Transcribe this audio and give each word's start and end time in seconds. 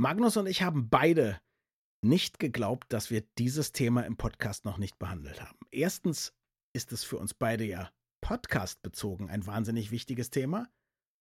Magnus 0.00 0.38
und 0.38 0.46
ich 0.46 0.62
haben 0.62 0.88
beide 0.88 1.38
nicht 2.02 2.38
geglaubt, 2.38 2.90
dass 2.90 3.10
wir 3.10 3.20
dieses 3.36 3.72
Thema 3.72 4.06
im 4.06 4.16
Podcast 4.16 4.64
noch 4.64 4.78
nicht 4.78 4.98
behandelt 4.98 5.42
haben. 5.42 5.58
Erstens 5.70 6.32
ist 6.72 6.90
es 6.92 7.04
für 7.04 7.18
uns 7.18 7.34
beide 7.34 7.64
ja 7.64 7.90
podcastbezogen 8.22 9.28
ein 9.28 9.46
wahnsinnig 9.46 9.90
wichtiges 9.90 10.30
Thema. 10.30 10.68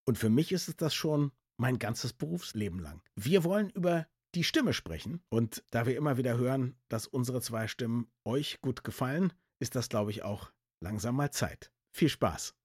Und 0.08 0.18
für 0.18 0.30
mich 0.30 0.54
ist 0.54 0.70
es 0.70 0.78
das 0.78 0.96
schon 0.96 1.34
mein 1.58 1.78
ganzes 1.78 2.14
Berufsleben 2.14 2.80
lang. 2.80 3.02
Wir 3.16 3.44
wollen 3.44 3.70
über 3.70 4.08
die 4.34 4.46
Stimme 4.46 4.72
sprechen. 4.72 5.22
Und 5.28 5.62
da 5.72 5.86
wir 5.86 5.98
immer 5.98 6.16
wieder 6.16 6.38
hören, 6.38 6.78
dass 6.88 7.06
unsere 7.06 7.42
zwei 7.42 7.68
Stimmen 7.68 8.10
euch 8.24 8.62
gut 8.62 8.86
gefallen, 8.86 9.34
ist 9.60 9.76
das, 9.76 9.90
glaube 9.90 10.12
ich, 10.12 10.24
auch 10.24 10.54
langsam 10.82 11.18
mal 11.18 11.32
Zeit. 11.32 11.70
Viel 11.92 12.08
Spaß. 12.08 12.56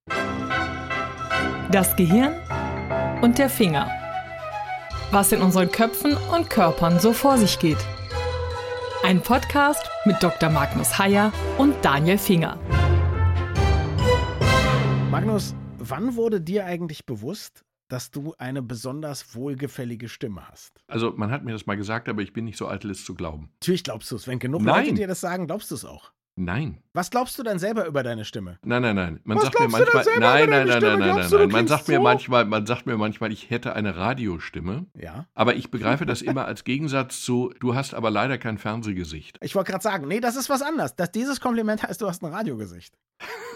Das 1.72 1.96
Gehirn 1.96 2.40
und 3.20 3.38
der 3.38 3.50
Finger. 3.50 4.03
Was 5.14 5.30
in 5.30 5.42
unseren 5.42 5.70
Köpfen 5.70 6.16
und 6.34 6.50
Körpern 6.50 6.98
so 6.98 7.12
vor 7.12 7.38
sich 7.38 7.60
geht. 7.60 7.78
Ein 9.04 9.22
Podcast 9.22 9.88
mit 10.04 10.20
Dr. 10.20 10.50
Magnus 10.50 10.98
Heyer 10.98 11.32
und 11.56 11.72
Daniel 11.84 12.18
Finger. 12.18 12.58
Magnus, 15.12 15.54
wann 15.78 16.16
wurde 16.16 16.40
dir 16.40 16.66
eigentlich 16.66 17.06
bewusst, 17.06 17.64
dass 17.86 18.10
du 18.10 18.34
eine 18.38 18.60
besonders 18.60 19.36
wohlgefällige 19.36 20.08
Stimme 20.08 20.48
hast? 20.48 20.80
Also, 20.88 21.12
man 21.14 21.30
hat 21.30 21.44
mir 21.44 21.52
das 21.52 21.66
mal 21.66 21.76
gesagt, 21.76 22.08
aber 22.08 22.20
ich 22.20 22.32
bin 22.32 22.44
nicht 22.44 22.58
so 22.58 22.66
eitel, 22.66 22.90
es 22.90 23.04
zu 23.04 23.14
glauben. 23.14 23.50
Natürlich 23.60 23.84
glaubst 23.84 24.10
du 24.10 24.16
es. 24.16 24.26
Wenn 24.26 24.40
genug 24.40 24.62
Nein. 24.62 24.84
Leute 24.84 24.94
dir 24.96 25.06
das 25.06 25.20
sagen, 25.20 25.46
glaubst 25.46 25.70
du 25.70 25.76
es 25.76 25.84
auch. 25.84 26.10
Nein. 26.36 26.82
Was 26.94 27.10
glaubst 27.10 27.38
du 27.38 27.44
denn 27.44 27.60
selber 27.60 27.86
über 27.86 28.02
deine 28.02 28.24
Stimme? 28.24 28.58
Nein, 28.64 28.82
nein, 28.82 28.96
nein. 28.96 29.20
Man 29.22 29.36
Was 29.36 29.44
sagt 29.44 29.60
mir 29.60 29.68
manchmal, 29.68 30.04
nein, 30.04 30.20
nein, 30.20 30.48
nein, 30.50 30.66
Stimme? 30.66 30.80
nein, 30.80 30.98
nein, 30.98 31.16
nein, 31.16 31.30
nein. 31.30 31.48
Man 31.50 31.66
sagt 31.68 31.88
mir 31.88 31.96
so? 31.96 32.02
manchmal, 32.02 32.44
man 32.44 32.66
sagt 32.66 32.86
mir 32.86 32.96
manchmal, 32.96 33.32
ich 33.32 33.50
hätte 33.50 33.74
eine 33.74 33.96
Radiostimme. 33.96 34.86
Ja. 34.98 35.26
Aber 35.34 35.54
ich 35.54 35.70
begreife 35.70 36.06
das 36.06 36.22
immer 36.22 36.46
als 36.46 36.64
Gegensatz 36.64 37.22
zu, 37.22 37.52
du 37.60 37.76
hast 37.76 37.94
aber 37.94 38.10
leider 38.10 38.36
kein 38.38 38.58
Fernsehgesicht. 38.58 39.38
Ich 39.42 39.54
wollte 39.54 39.70
gerade 39.70 39.82
sagen, 39.82 40.08
nee, 40.08 40.20
das 40.20 40.34
ist 40.34 40.50
was 40.50 40.62
anderes. 40.62 40.96
Dass 40.96 41.12
dieses 41.12 41.40
Kompliment 41.40 41.84
heißt, 41.84 42.02
du 42.02 42.08
hast 42.08 42.22
ein 42.24 42.32
Radiogesicht. 42.32 42.94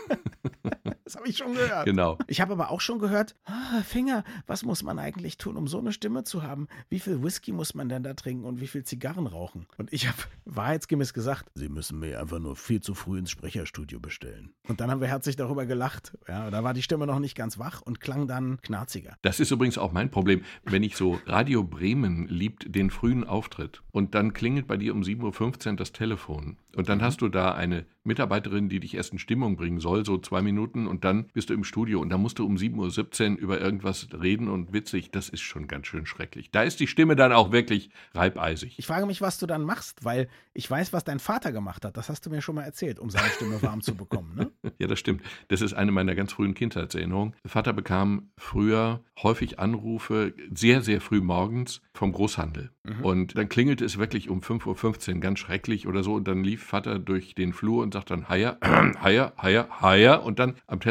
das 1.09 1.17
habe 1.17 1.27
ich 1.27 1.39
schon 1.39 1.55
gehört. 1.55 1.87
Genau. 1.87 2.19
Ich 2.27 2.43
habe 2.43 2.53
aber 2.53 2.71
auch 2.71 2.83
schon 2.83 2.99
gehört, 2.99 3.35
ah, 3.47 3.81
Finger, 3.83 4.25
was 4.47 4.63
muss 4.63 4.83
man 4.83 4.99
eigentlich 4.99 5.39
tun, 5.39 5.57
um 5.57 5.67
so 5.67 5.79
eine 5.79 5.91
Stimme 5.93 6.23
zu 6.23 6.43
haben? 6.43 6.69
Wie 6.91 7.01
viel 7.01 7.23
Whisky 7.23 7.53
muss 7.53 7.75
man 7.75 7.89
denn 7.89 8.03
da 8.03 8.13
trinken 8.13 8.45
und 8.45 8.61
wie 8.61 8.67
viel 8.67 8.85
Zigarren 8.85 9.27
rauchen? 9.27 9.67
Und 9.79 9.91
ich 9.91 10.07
habe 10.07 10.19
wahrheitsgemäß 10.45 11.15
gesagt, 11.15 11.47
Sie 11.55 11.71
müssen 11.71 11.99
mir 11.99 12.21
einfach 12.21 12.41
nur 12.41 12.57
viel 12.57 12.83
zu 12.83 12.95
früh 12.95 13.19
ins 13.19 13.31
Sprecherstudio 13.31 14.01
bestellen. 14.01 14.53
Und 14.69 14.83
dann 14.83 14.91
haben 14.91 15.01
wir 15.01 15.09
herzlich 15.09 15.37
darüber 15.37 15.65
gelacht. 15.65 16.19
Ja, 16.29 16.51
da 16.51 16.63
war 16.63 16.75
die 16.75 16.83
Stimme 16.83 17.07
noch 17.07 17.21
nicht 17.21 17.35
ganz 17.35 17.59
wach 17.59 17.81
und 17.81 18.01
klang 18.01 18.27
dann 18.27 18.61
knarziger. 18.61 19.17
Das 19.23 19.41
ist 19.41 19.51
übrigens 19.51 19.79
auch 19.79 19.93
mein 19.93 20.11
Problem, 20.11 20.43
wenn 20.65 20.83
ich 20.83 20.95
so 20.95 21.19
Radio 21.25 21.65
Bremen 21.65 22.29
liebt 22.29 22.75
den 22.75 22.91
frühen 22.91 23.25
Auftritt 23.25 23.83
und 23.93 24.15
dann 24.15 24.35
klingelt 24.35 24.67
bei 24.67 24.77
dir 24.77 24.93
um 24.93 25.01
7.15 25.01 25.71
Uhr 25.71 25.77
das 25.77 25.93
Telefon 25.93 26.59
und 26.79 26.89
dann 26.89 27.03
hast 27.03 27.23
du 27.23 27.29
da 27.29 27.53
eine 27.55 27.87
Mitarbeiterin, 28.05 28.69
die 28.69 28.79
dich 28.79 28.95
erst 28.95 29.13
in 29.13 29.19
Stimmung 29.19 29.57
bringen 29.57 29.81
soll, 29.81 30.05
so 30.05 30.17
zwei 30.19 30.43
Minuten 30.43 30.87
und 30.87 30.98
dann 31.05 31.27
bist 31.33 31.51
du 31.51 31.55
im 31.55 31.65
Studio 31.65 32.01
und 32.01 32.11
dann 32.11 32.21
musst 32.21 32.39
du 32.39 32.47
um 32.47 32.57
7.17 32.57 33.33
Uhr 33.33 33.39
über 33.39 33.61
irgendwas 33.61 34.09
reden 34.13 34.49
und 34.49 34.73
witzig, 34.73 35.11
das 35.11 35.29
ist 35.29 35.41
schon 35.41 35.67
ganz 35.69 35.87
schön 35.87 36.07
schrecklich. 36.07 36.51
Da 36.51 36.63
ist 36.63 36.81
die 36.81 36.87
Stimme 36.87 37.17
dann 37.17 37.33
auch 37.33 37.53
wirklich 37.53 37.91
reibeisig. 38.15 38.79
Ich 38.79 38.87
frage 38.87 39.07
mich, 39.07 39.21
was 39.21 39.39
du 39.39 39.47
dann 39.47 39.65
machst, 39.65 40.05
weil 40.05 40.29
ich 40.55 40.71
weiß, 40.71 40.93
was 40.93 41.05
dein 41.05 41.19
Vater 41.19 41.53
gemacht 41.53 41.85
hat. 41.85 41.97
Das 41.97 42.09
hast 42.09 42.27
du 42.27 42.31
mir 42.31 42.43
schon 42.43 42.55
mal 42.55 42.65
erzählt, 42.65 42.99
um 42.99 43.11
seine 43.11 43.29
Stimme 43.29 43.63
warm 43.63 43.81
zu 43.81 43.95
bekommen. 43.95 44.35
Ne? 44.35 44.73
Ja, 44.79 44.87
das 44.87 44.99
stimmt. 44.99 45.23
Das 45.49 45.61
ist 45.61 45.75
eine 45.75 45.93
meiner 45.93 46.15
ganz 46.15 46.33
frühen 46.33 46.55
Kindheitserinnerungen. 46.55 47.35
Vater 47.45 47.73
bekam 47.73 48.31
früher 48.37 49.03
häufig 49.23 49.59
Anrufe, 49.59 50.35
sehr, 50.55 50.83
sehr 50.83 51.01
früh 51.01 51.21
morgens 51.21 51.81
vom 51.93 52.13
Großhandel. 52.13 52.71
Und 53.03 53.37
dann 53.37 53.49
klingelte 53.49 53.85
es 53.85 53.99
wirklich 53.99 54.29
um 54.31 54.41
5.15 54.41 55.15
Uhr, 55.15 55.21
ganz 55.21 55.39
schrecklich 55.39 55.87
oder 55.87 56.03
so. 56.03 56.15
Und 56.15 56.27
dann 56.27 56.43
lief 56.43 56.65
Vater 56.65 56.99
durch 56.99 57.35
den 57.35 57.53
Flur 57.53 57.83
und 57.83 57.95
sagt 57.95 58.11
dann, 58.11 58.29
Heier, 58.29 58.59
Heier, 59.03 59.33
Heier, 59.41 59.69
Heier. 59.81 60.23
Und 60.23 60.39
dann 60.39 60.55
am 60.67 60.81
Telefon, 60.81 60.88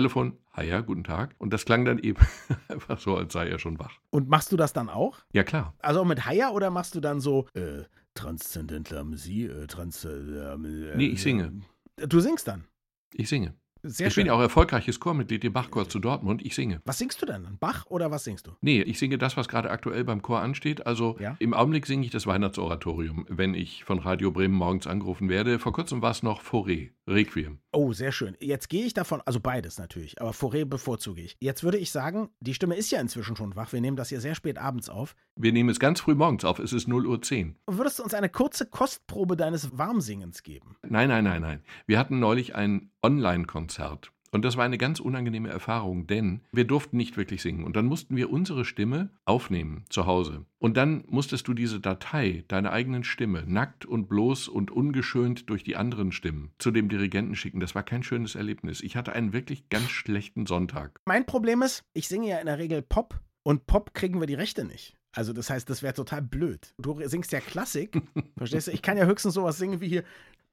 Heier, 0.56 0.84
guten 0.84 1.04
Tag. 1.04 1.36
Und 1.38 1.52
das 1.54 1.66
klang 1.66 1.86
dann 1.86 2.00
eben 2.00 2.20
einfach 2.70 3.00
so, 3.00 3.16
als 3.18 3.34
sei 3.34 3.48
er 3.50 3.60
schon 3.60 3.80
wach. 3.80 4.00
Und 4.10 4.30
machst 4.30 4.52
du 4.52 4.58
das 4.58 4.74
dann 4.74 4.90
auch? 4.90 5.20
Ja, 5.34 5.44
klar. 5.44 5.74
Also 5.80 6.02
auch 6.02 6.06
mit 6.06 6.26
Haya 6.26 6.50
oder 6.50 6.70
machst 6.72 6.96
du 6.96 7.00
dann 7.00 7.20
so 7.20 7.48
äh, 7.54 7.84
transzendentler 8.14 9.04
Musik, 9.04 9.50
äh, 9.52 9.68
trans, 9.68 10.04
äh, 10.06 10.10
äh, 10.10 10.58
Nee, 10.98 11.08
ich 11.08 11.22
singe. 11.22 11.54
Du 11.98 12.20
singst 12.20 12.48
dann. 12.48 12.66
Ich 13.14 13.30
singe. 13.30 13.54
Sehr 13.84 14.08
ich 14.08 14.14
schön. 14.16 14.24
bin 14.24 14.28
ja 14.28 14.34
auch 14.34 14.42
erfolgreiches 14.42 15.00
Chormitglied 15.00 15.46
im 15.46 15.54
Bachchor 15.54 15.88
zu 15.88 16.00
Dortmund. 16.00 16.44
Ich 16.44 16.56
singe. 16.56 16.82
Was 16.84 16.98
singst 16.98 17.22
du 17.22 17.26
denn? 17.26 17.58
Bach 17.60 17.86
oder 17.86 18.10
was 18.12 18.24
singst 18.24 18.48
du? 18.48 18.52
Nee, 18.60 18.82
ich 18.82 18.98
singe 19.00 19.18
das, 19.18 19.38
was 19.38 19.48
gerade 19.48 19.70
aktuell 19.70 20.04
beim 20.04 20.22
Chor 20.22 20.42
ansteht. 20.42 20.86
Also 20.88 21.16
Ja. 21.20 21.36
im 21.40 21.54
Augenblick 21.54 21.86
singe 21.86 22.04
ich 22.06 22.12
das 22.12 22.26
Weihnachtsoratorium, 22.28 23.26
wenn 23.30 23.54
ich 23.54 23.84
von 23.86 24.00
Radio 24.00 24.32
Bremen 24.32 24.56
morgens 24.56 24.88
angerufen 24.88 25.30
werde. 25.30 25.60
Vor 25.60 25.74
kurzem 25.74 26.02
war 26.02 26.12
es 26.12 26.24
noch 26.24 26.42
Forêt, 26.42 26.90
Requiem. 27.08 27.60
Oh, 27.72 27.94
sehr 27.94 28.12
schön. 28.12 28.36
Jetzt 28.40 28.70
gehe 28.70 28.86
ich 28.86 28.94
davon, 28.94 29.22
also 29.26 29.40
beides 29.40 29.78
natürlich, 29.80 30.22
aber 30.22 30.32
Forêt 30.32 30.66
bevorzuge 30.66 31.22
ich. 31.22 31.38
Jetzt 31.40 31.64
würde 31.64 31.78
ich 31.78 31.92
sagen, 31.92 32.30
die 32.42 32.54
Stimme 32.54 32.76
ist 32.76 32.92
ja 32.92 33.00
inzwischen 33.00 33.36
schon 33.36 33.56
wach. 33.56 33.72
Wir 33.72 33.82
nehmen 33.82 33.96
das 33.96 34.10
hier 34.10 34.20
sehr 34.20 34.36
spät 34.36 34.58
abends 34.58 34.90
auf. 34.90 35.16
Wir 35.36 35.54
nehmen 35.54 35.70
es 35.70 35.80
ganz 35.80 36.02
früh 36.02 36.16
morgens 36.16 36.44
auf. 36.44 36.60
Es 36.60 36.74
ist 36.74 36.88
0 36.88 37.08
Uhr 37.08 37.22
10. 37.22 37.56
Würdest 37.68 38.00
du 38.00 38.04
uns 38.04 38.14
eine 38.14 38.30
kurze 38.30 38.66
Kostprobe 38.66 39.38
deines 39.38 39.78
Warmsingens 39.78 40.44
geben? 40.44 40.76
Nein, 40.88 41.08
nein, 41.08 41.24
nein, 41.24 41.42
nein. 41.42 41.64
Wir 41.86 41.98
hatten 41.98 42.20
neulich 42.20 42.56
ein 42.56 42.92
Online-Konzert. 43.02 44.12
Und 44.32 44.44
das 44.44 44.58
war 44.58 44.66
eine 44.66 44.78
ganz 44.78 45.00
unangenehme 45.00 45.50
Erfahrung, 45.50 46.08
denn 46.08 46.42
wir 46.52 46.66
durften 46.66 46.98
nicht 46.98 47.18
wirklich 47.18 47.42
singen. 47.42 47.64
Und 47.64 47.76
dann 47.76 47.86
mussten 47.86 48.16
wir 48.16 48.30
unsere 48.30 48.66
Stimme 48.66 49.10
aufnehmen 49.26 49.86
zu 49.90 50.06
Hause. 50.06 50.46
Und 50.60 50.76
dann 50.76 51.04
musstest 51.08 51.48
du 51.48 51.54
diese 51.54 51.80
Datei, 51.80 52.44
deine 52.48 52.72
eigenen 52.72 53.04
Stimme, 53.04 53.44
nackt 53.48 53.86
und 53.86 54.08
bloß 54.08 54.48
und 54.48 54.72
ungeschönt 54.72 55.50
durch 55.50 55.64
die 55.64 55.76
anderen 55.76 56.12
Stimmen 56.12 56.52
zu 56.58 56.72
dem 56.72 56.90
Dirigenten 56.90 57.36
schicken. 57.36 57.60
Das 57.60 57.76
war 57.76 57.84
kein 57.84 58.04
schönes 58.04 58.36
Erlebnis. 58.36 58.82
Ich 58.82 58.96
hatte 58.96 59.14
einen 59.14 59.34
wirklich 59.34 59.70
ganz 59.70 59.90
schlechten 59.90 60.46
Sonntag. 60.46 61.00
Mein 61.06 61.26
Problem 61.26 61.62
ist, 61.62 61.84
ich 61.94 62.08
singe 62.08 62.30
ja 62.30 62.40
in 62.40 62.48
der 62.48 62.58
Regel 62.58 62.82
Pop 62.82 63.20
und 63.44 63.66
Pop 63.68 63.94
kriegen 63.94 64.20
wir 64.20 64.28
die 64.28 64.34
Rechte 64.34 64.66
nicht. 64.66 64.97
Also 65.18 65.34
das 65.34 65.50
heißt, 65.50 65.68
das 65.68 65.82
wäre 65.82 65.96
total 65.96 66.22
blöd. 66.22 66.76
Du 66.78 66.96
singst 67.08 67.32
ja 67.32 67.40
Klassik, 67.40 68.00
verstehst 68.38 68.68
du? 68.68 68.72
Ich 68.72 68.84
kann 68.84 68.98
ja 68.98 69.06
höchstens 69.06 69.34
sowas 69.34 69.58
singen 69.58 69.82
wie 69.82 69.88
hier 69.88 70.04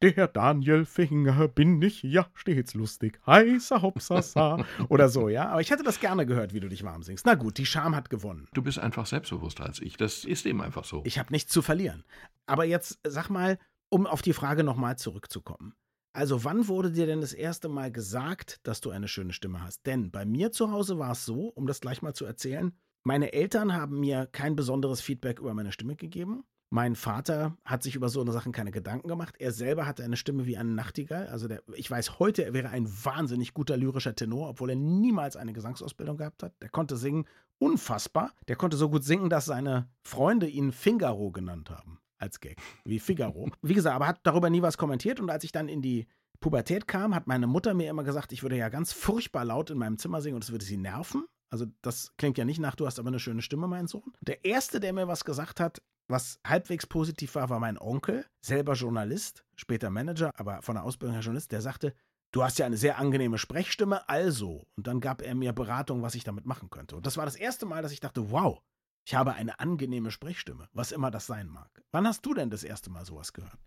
der 0.00 0.26
Daniel 0.26 0.86
Finger 0.86 1.48
bin 1.48 1.80
ich, 1.82 2.02
ja, 2.02 2.26
stets 2.32 2.72
lustig, 2.72 3.20
heißer 3.26 3.82
Hopsasa 3.82 4.64
oder 4.88 5.10
so, 5.10 5.28
ja. 5.28 5.50
Aber 5.50 5.60
ich 5.60 5.70
hätte 5.70 5.82
das 5.82 6.00
gerne 6.00 6.25
gehört, 6.25 6.54
wie 6.54 6.60
du 6.60 6.69
dich 6.69 6.82
warm 6.82 7.02
singst. 7.02 7.26
Na 7.26 7.34
gut, 7.34 7.58
die 7.58 7.66
Scham 7.66 7.94
hat 7.94 8.08
gewonnen. 8.08 8.48
Du 8.54 8.62
bist 8.62 8.78
einfach 8.78 9.04
selbstbewusster 9.04 9.66
als 9.66 9.80
ich. 9.80 9.98
Das 9.98 10.25
ist 10.25 10.47
eben 10.47 10.62
einfach 10.62 10.84
so. 10.84 11.02
Ich 11.04 11.19
habe 11.19 11.31
nichts 11.31 11.52
zu 11.52 11.60
verlieren. 11.60 12.02
Aber 12.46 12.64
jetzt 12.64 12.98
sag 13.06 13.28
mal, 13.28 13.58
um 13.91 14.06
auf 14.06 14.22
die 14.22 14.32
Frage 14.32 14.64
nochmal 14.64 14.96
zurückzukommen. 14.96 15.75
Also 16.14 16.42
wann 16.44 16.69
wurde 16.69 16.91
dir 16.91 17.06
denn 17.06 17.20
das 17.20 17.34
erste 17.34 17.69
Mal 17.69 17.92
gesagt, 17.92 18.60
dass 18.62 18.81
du 18.81 18.91
eine 18.91 19.08
schöne 19.08 19.34
Stimme 19.34 19.62
hast? 19.62 19.84
Denn 19.84 20.10
bei 20.10 20.25
mir 20.25 20.52
zu 20.52 20.70
Hause 20.70 20.98
war 20.98 21.12
es 21.12 21.26
so, 21.26 21.48
um 21.48 21.66
das 21.66 21.81
gleich 21.81 22.00
mal 22.00 22.14
zu 22.14 22.25
erzählen, 22.25 22.72
meine 23.04 23.32
Eltern 23.32 23.75
haben 23.75 24.00
mir 24.00 24.26
kein 24.26 24.56
besonderes 24.56 25.00
Feedback 25.00 25.38
über 25.38 25.54
meine 25.54 25.72
Stimme 25.72 25.94
gegeben. 25.94 26.44
Mein 26.70 26.97
Vater 26.97 27.56
hat 27.65 27.82
sich 27.82 27.94
über 27.94 28.09
so 28.09 28.20
eine 28.20 28.32
Sachen 28.32 28.50
keine 28.50 28.72
Gedanken 28.72 29.06
gemacht. 29.06 29.37
Er 29.38 29.53
selber 29.53 29.87
hatte 29.87 30.03
eine 30.03 30.16
Stimme 30.16 30.47
wie 30.47 30.56
eine 30.56 30.70
Nachtigall. 30.70 31.28
Also 31.28 31.47
der, 31.47 31.62
ich 31.75 31.88
weiß 31.88 32.19
heute, 32.19 32.44
er 32.44 32.54
wäre 32.54 32.70
ein 32.70 32.88
wahnsinnig 32.88 33.54
guter 33.54 33.76
lyrischer 33.76 34.16
Tenor, 34.16 34.48
obwohl 34.48 34.70
er 34.70 34.76
niemals 34.76 35.37
eine 35.37 35.53
Gesangsausbildung 35.53 36.16
gehabt 36.16 36.43
hat. 36.43 36.54
Der 36.62 36.70
konnte 36.70 36.97
singen, 36.97 37.26
unfassbar. 37.59 38.32
Der 38.48 38.56
konnte 38.56 38.76
so 38.76 38.88
gut 38.88 39.04
singen, 39.04 39.31
dass 39.31 39.44
seine 39.44 39.88
Freunde 40.03 40.48
ihn 40.48 40.72
Fingaro 40.72 41.31
genannt 41.31 41.70
haben. 41.70 42.00
Als 42.19 42.41
Gag. 42.41 42.56
Wie 42.84 42.98
Figaro. 42.98 43.50
Wie 43.62 43.75
gesagt, 43.75 43.94
aber 43.94 44.09
hat 44.09 44.20
darüber 44.25 44.50
nie 44.50 44.62
was 44.62 44.78
kommentiert. 44.78 45.20
Und 45.20 45.31
als 45.31 45.44
ich 45.44 45.53
dann 45.53 45.69
in 45.69 45.82
die 45.82 46.06
Pubertät 46.41 46.88
kam, 46.88 47.14
hat 47.14 47.26
meine 47.26 47.47
Mutter 47.47 47.75
mir 47.75 47.88
immer 47.88 48.03
gesagt, 48.03 48.32
ich 48.32 48.43
würde 48.43 48.56
ja 48.56 48.69
ganz 48.69 48.93
furchtbar 48.93 49.44
laut 49.44 49.70
in 49.70 49.78
meinem 49.78 49.98
Zimmer 49.98 50.22
singen 50.22 50.37
und 50.37 50.44
es 50.44 50.50
würde 50.50 50.64
sie 50.64 50.76
nerven. 50.76 51.25
Also 51.54 51.66
das 51.82 52.12
klingt 52.16 52.37
ja 52.37 52.44
nicht 52.44 52.59
nach, 52.59 52.75
du 52.75 52.84
hast 52.84 52.98
aber 52.98 53.10
eine 53.10 53.20
schöne 53.20 53.41
Stimme, 53.41 53.69
mein 53.69 53.87
Sohn. 53.87 54.12
Der 54.20 54.44
Erste, 54.44 54.81
der 54.81 54.92
mir 54.92 55.06
was 55.06 55.25
gesagt 55.25 55.60
hat, 55.60 55.81
was 56.09 56.41
halbwegs 56.44 56.84
positiv 56.84 57.37
war, 57.37 57.49
war 57.49 57.61
mein 57.61 57.79
Onkel, 57.79 58.26
selber 58.44 58.73
Journalist, 58.73 59.44
später 59.55 59.88
Manager, 59.88 60.32
aber 60.34 60.62
von 60.62 60.75
der 60.75 60.82
Ausbildung 60.82 61.14
her 61.14 61.23
Journalist, 61.23 61.52
der 61.52 61.61
sagte, 61.61 61.94
du 62.32 62.43
hast 62.43 62.58
ja 62.58 62.67
eine 62.67 62.76
sehr 62.76 62.99
angenehme 62.99 63.38
Sprechstimme, 63.38 64.08
also. 64.08 64.67
Und 64.76 64.88
dann 64.88 64.99
gab 64.99 65.23
er 65.23 65.37
mir 65.37 65.52
Beratung, 65.52 66.02
was 66.02 66.17
ich 66.17 66.25
damit 66.25 66.44
machen 66.44 66.70
könnte. 66.70 66.96
Und 66.96 67.06
das 67.06 67.17
war 67.17 67.25
das 67.25 67.37
erste 67.37 67.67
Mal, 67.67 67.82
dass 67.82 67.93
ich 67.93 68.00
dachte, 68.00 68.32
wow, 68.32 68.61
ich 69.06 69.14
habe 69.14 69.34
eine 69.34 69.61
angenehme 69.61 70.11
Sprechstimme, 70.11 70.69
was 70.73 70.90
immer 70.90 71.12
das 71.12 71.26
sein 71.26 71.46
mag. 71.46 71.70
Wann 71.93 72.08
hast 72.08 72.26
du 72.26 72.34
denn 72.34 72.50
das 72.50 72.64
erste 72.64 72.90
Mal 72.90 73.05
sowas 73.05 73.32
gehört? 73.32 73.61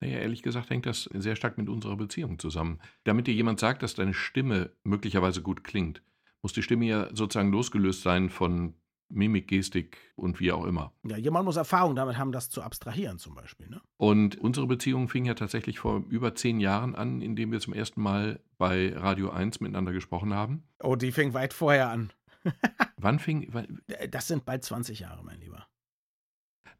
Naja, 0.00 0.18
ehrlich 0.18 0.42
gesagt 0.42 0.70
hängt 0.70 0.86
das 0.86 1.10
sehr 1.12 1.36
stark 1.36 1.58
mit 1.58 1.68
unserer 1.68 1.96
Beziehung 1.96 2.38
zusammen. 2.38 2.80
Damit 3.04 3.26
dir 3.26 3.34
jemand 3.34 3.60
sagt, 3.60 3.82
dass 3.82 3.94
deine 3.94 4.14
Stimme 4.14 4.70
möglicherweise 4.82 5.42
gut 5.42 5.62
klingt, 5.62 6.02
muss 6.42 6.52
die 6.52 6.62
Stimme 6.62 6.84
ja 6.86 7.08
sozusagen 7.14 7.50
losgelöst 7.52 8.02
sein 8.02 8.28
von 8.30 8.74
Mimik, 9.08 9.48
Gestik 9.48 9.98
und 10.16 10.40
wie 10.40 10.52
auch 10.52 10.64
immer. 10.64 10.92
Ja, 11.06 11.16
jemand 11.18 11.44
muss 11.44 11.56
Erfahrung 11.56 11.94
damit 11.94 12.16
haben, 12.16 12.32
das 12.32 12.48
zu 12.48 12.62
abstrahieren 12.62 13.18
zum 13.18 13.34
Beispiel. 13.34 13.68
Ne? 13.68 13.80
Und 13.98 14.36
unsere 14.38 14.66
Beziehung 14.66 15.08
fing 15.08 15.26
ja 15.26 15.34
tatsächlich 15.34 15.78
vor 15.80 16.02
über 16.08 16.34
zehn 16.34 16.60
Jahren 16.60 16.94
an, 16.94 17.20
indem 17.20 17.52
wir 17.52 17.60
zum 17.60 17.74
ersten 17.74 18.00
Mal 18.00 18.40
bei 18.56 18.94
Radio 18.96 19.30
1 19.30 19.60
miteinander 19.60 19.92
gesprochen 19.92 20.32
haben. 20.34 20.64
Oh, 20.82 20.96
die 20.96 21.12
fing 21.12 21.34
weit 21.34 21.52
vorher 21.52 21.90
an. 21.90 22.10
Wann 22.96 23.18
fing. 23.18 23.48
Wann, 23.52 23.82
Das 24.10 24.28
sind 24.28 24.44
bald 24.46 24.64
20 24.64 25.00
Jahre, 25.00 25.22
mein 25.22 25.40
Lieber. 25.40 25.66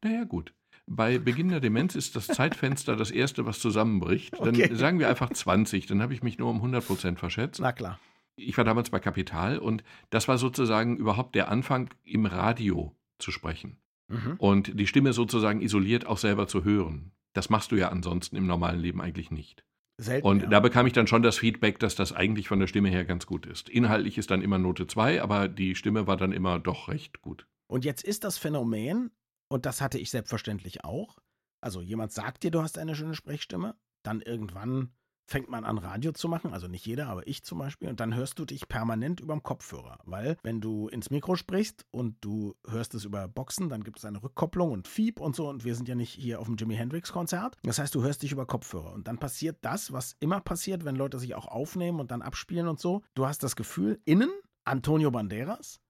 Naja, 0.03 0.25
gut. 0.25 0.55
Bei 0.87 1.19
Beginn 1.19 1.49
der 1.51 1.61
Demenz 1.61 1.95
ist 1.95 2.17
das 2.17 2.27
Zeitfenster 2.27 2.97
das 2.97 3.11
erste, 3.11 3.47
was 3.47 3.61
zusammenbricht. 3.61 4.35
Dann 4.41 4.49
Okay. 4.57 4.75
sagen 4.75 4.99
wir 4.99 5.09
einfach 5.09 5.31
20, 5.31 5.87
dann 5.87 6.03
habe 6.03 6.13
ich 6.15 6.23
mich 6.23 6.39
nur 6.39 6.51
um 6.51 6.57
100 6.57 6.85
Prozent 6.85 7.19
verschätzt. 7.21 7.61
Na 7.61 7.73
klar. 7.73 8.01
Ich 8.37 8.57
war 8.57 8.65
damals 8.65 8.91
bei 8.91 8.99
Kapital 8.99 9.59
und 9.59 9.85
das 10.11 10.29
war 10.29 10.39
sozusagen 10.39 10.97
überhaupt 10.97 11.35
der 11.35 11.49
Anfang, 11.49 11.91
im 12.05 12.27
Radio 12.27 12.97
zu 13.19 13.31
sprechen. 13.31 13.79
Mhm. 14.09 14.35
Und 14.39 14.79
die 14.79 14.87
Stimme 14.87 15.13
sozusagen 15.13 15.61
isoliert 15.61 16.07
auch 16.07 16.19
selber 16.19 16.47
zu 16.49 16.65
hören. 16.65 17.13
Das 17.33 17.51
machst 17.51 17.73
du 17.73 17.77
ja 17.77 17.89
ansonsten 17.89 18.37
im 18.37 18.47
normalen 18.47 18.81
Leben 18.81 19.01
eigentlich 19.01 19.31
nicht. 19.31 19.65
Selten. 19.99 20.27
Und 20.27 20.43
ja. 20.43 20.49
da 20.49 20.61
bekam 20.61 20.87
ich 20.87 20.93
dann 20.93 21.07
schon 21.07 21.23
das 21.23 21.39
Feedback, 21.39 21.79
dass 21.79 21.95
das 21.95 22.13
eigentlich 22.13 22.49
von 22.49 22.59
der 22.59 22.67
Stimme 22.67 22.89
her 22.89 23.05
ganz 23.05 23.27
gut 23.27 23.47
ist. 23.47 23.69
Inhaltlich 23.69 24.19
ist 24.19 24.31
dann 24.31 24.43
immer 24.43 24.59
Note 24.59 24.87
2, 24.87 25.23
aber 25.23 25.49
die 25.49 25.75
Stimme 25.75 26.07
war 26.07 26.17
dann 26.17 26.33
immer 26.33 26.59
doch 26.59 26.89
recht 26.89 27.23
gut. 27.23 27.47
Und 27.69 27.85
jetzt 27.85 28.03
ist 28.03 28.25
das 28.25 28.39
Phänomen, 28.39 29.11
und 29.49 29.67
das 29.67 29.81
hatte 29.81 29.99
ich 29.99 30.11
selbstverständlich 30.11 30.85
auch, 30.85 31.19
also 31.61 31.81
jemand 31.81 32.13
sagt 32.13 32.43
dir, 32.43 32.51
du 32.51 32.63
hast 32.63 32.79
eine 32.79 32.95
schöne 32.95 33.15
Sprechstimme, 33.15 33.77
dann 34.03 34.21
irgendwann 34.21 34.93
fängt 35.33 35.49
man 35.49 35.65
an, 35.65 35.79
Radio 35.79 36.13
zu 36.13 36.29
machen, 36.29 36.53
also 36.53 36.69
nicht 36.69 36.87
jeder, 36.87 37.09
aber 37.09 37.27
ich 37.27 37.43
zum 37.43 37.59
Beispiel, 37.59 37.89
und 37.89 38.01
dann 38.01 38.15
hörst 38.15 38.39
du 38.39 38.45
dich 38.45 38.69
permanent 38.69 39.19
überm 39.19 39.43
Kopfhörer, 39.43 39.99
weil 40.05 40.37
wenn 40.43 40.61
du 40.61 40.89
ins 40.89 41.09
Mikro 41.11 41.37
sprichst 41.37 41.87
und 41.91 42.17
du 42.21 42.55
hörst 42.69 42.95
es 42.95 43.07
über 43.07 43.29
Boxen, 43.29 43.71
dann 43.71 43.83
gibt 43.83 43.99
es 43.99 44.05
eine 44.05 44.23
Rückkopplung 44.23 44.71
und 44.71 44.89
Fieb 44.89 45.21
und 45.21 45.35
so, 45.35 45.49
und 45.49 45.65
wir 45.65 45.75
sind 45.75 45.89
ja 45.89 45.95
nicht 45.95 46.13
hier 46.13 46.39
auf 46.39 46.47
dem 46.47 46.57
Jimi 46.57 46.77
Hendrix 46.77 47.13
Konzert. 47.13 47.57
Das 47.63 47.79
heißt, 47.79 47.95
du 47.95 48.03
hörst 48.03 48.23
dich 48.23 48.33
über 48.33 48.45
Kopfhörer 48.45 48.93
und 48.93 49.09
dann 49.09 49.17
passiert 49.19 49.57
das, 49.63 49.91
was 49.91 50.17
immer 50.21 50.41
passiert, 50.41 50.85
wenn 50.85 50.97
Leute 50.97 51.19
sich 51.19 51.35
auch 51.35 51.47
aufnehmen 51.47 51.99
und 51.99 52.11
dann 52.11 52.21
abspielen 52.21 52.69
und 52.69 52.79
so. 52.79 53.03
Du 53.15 53.27
hast 53.27 53.43
das 53.43 53.57
Gefühl, 53.57 54.01
innen 54.05 54.31
Antonio 54.65 55.11
Banderas, 55.11 55.81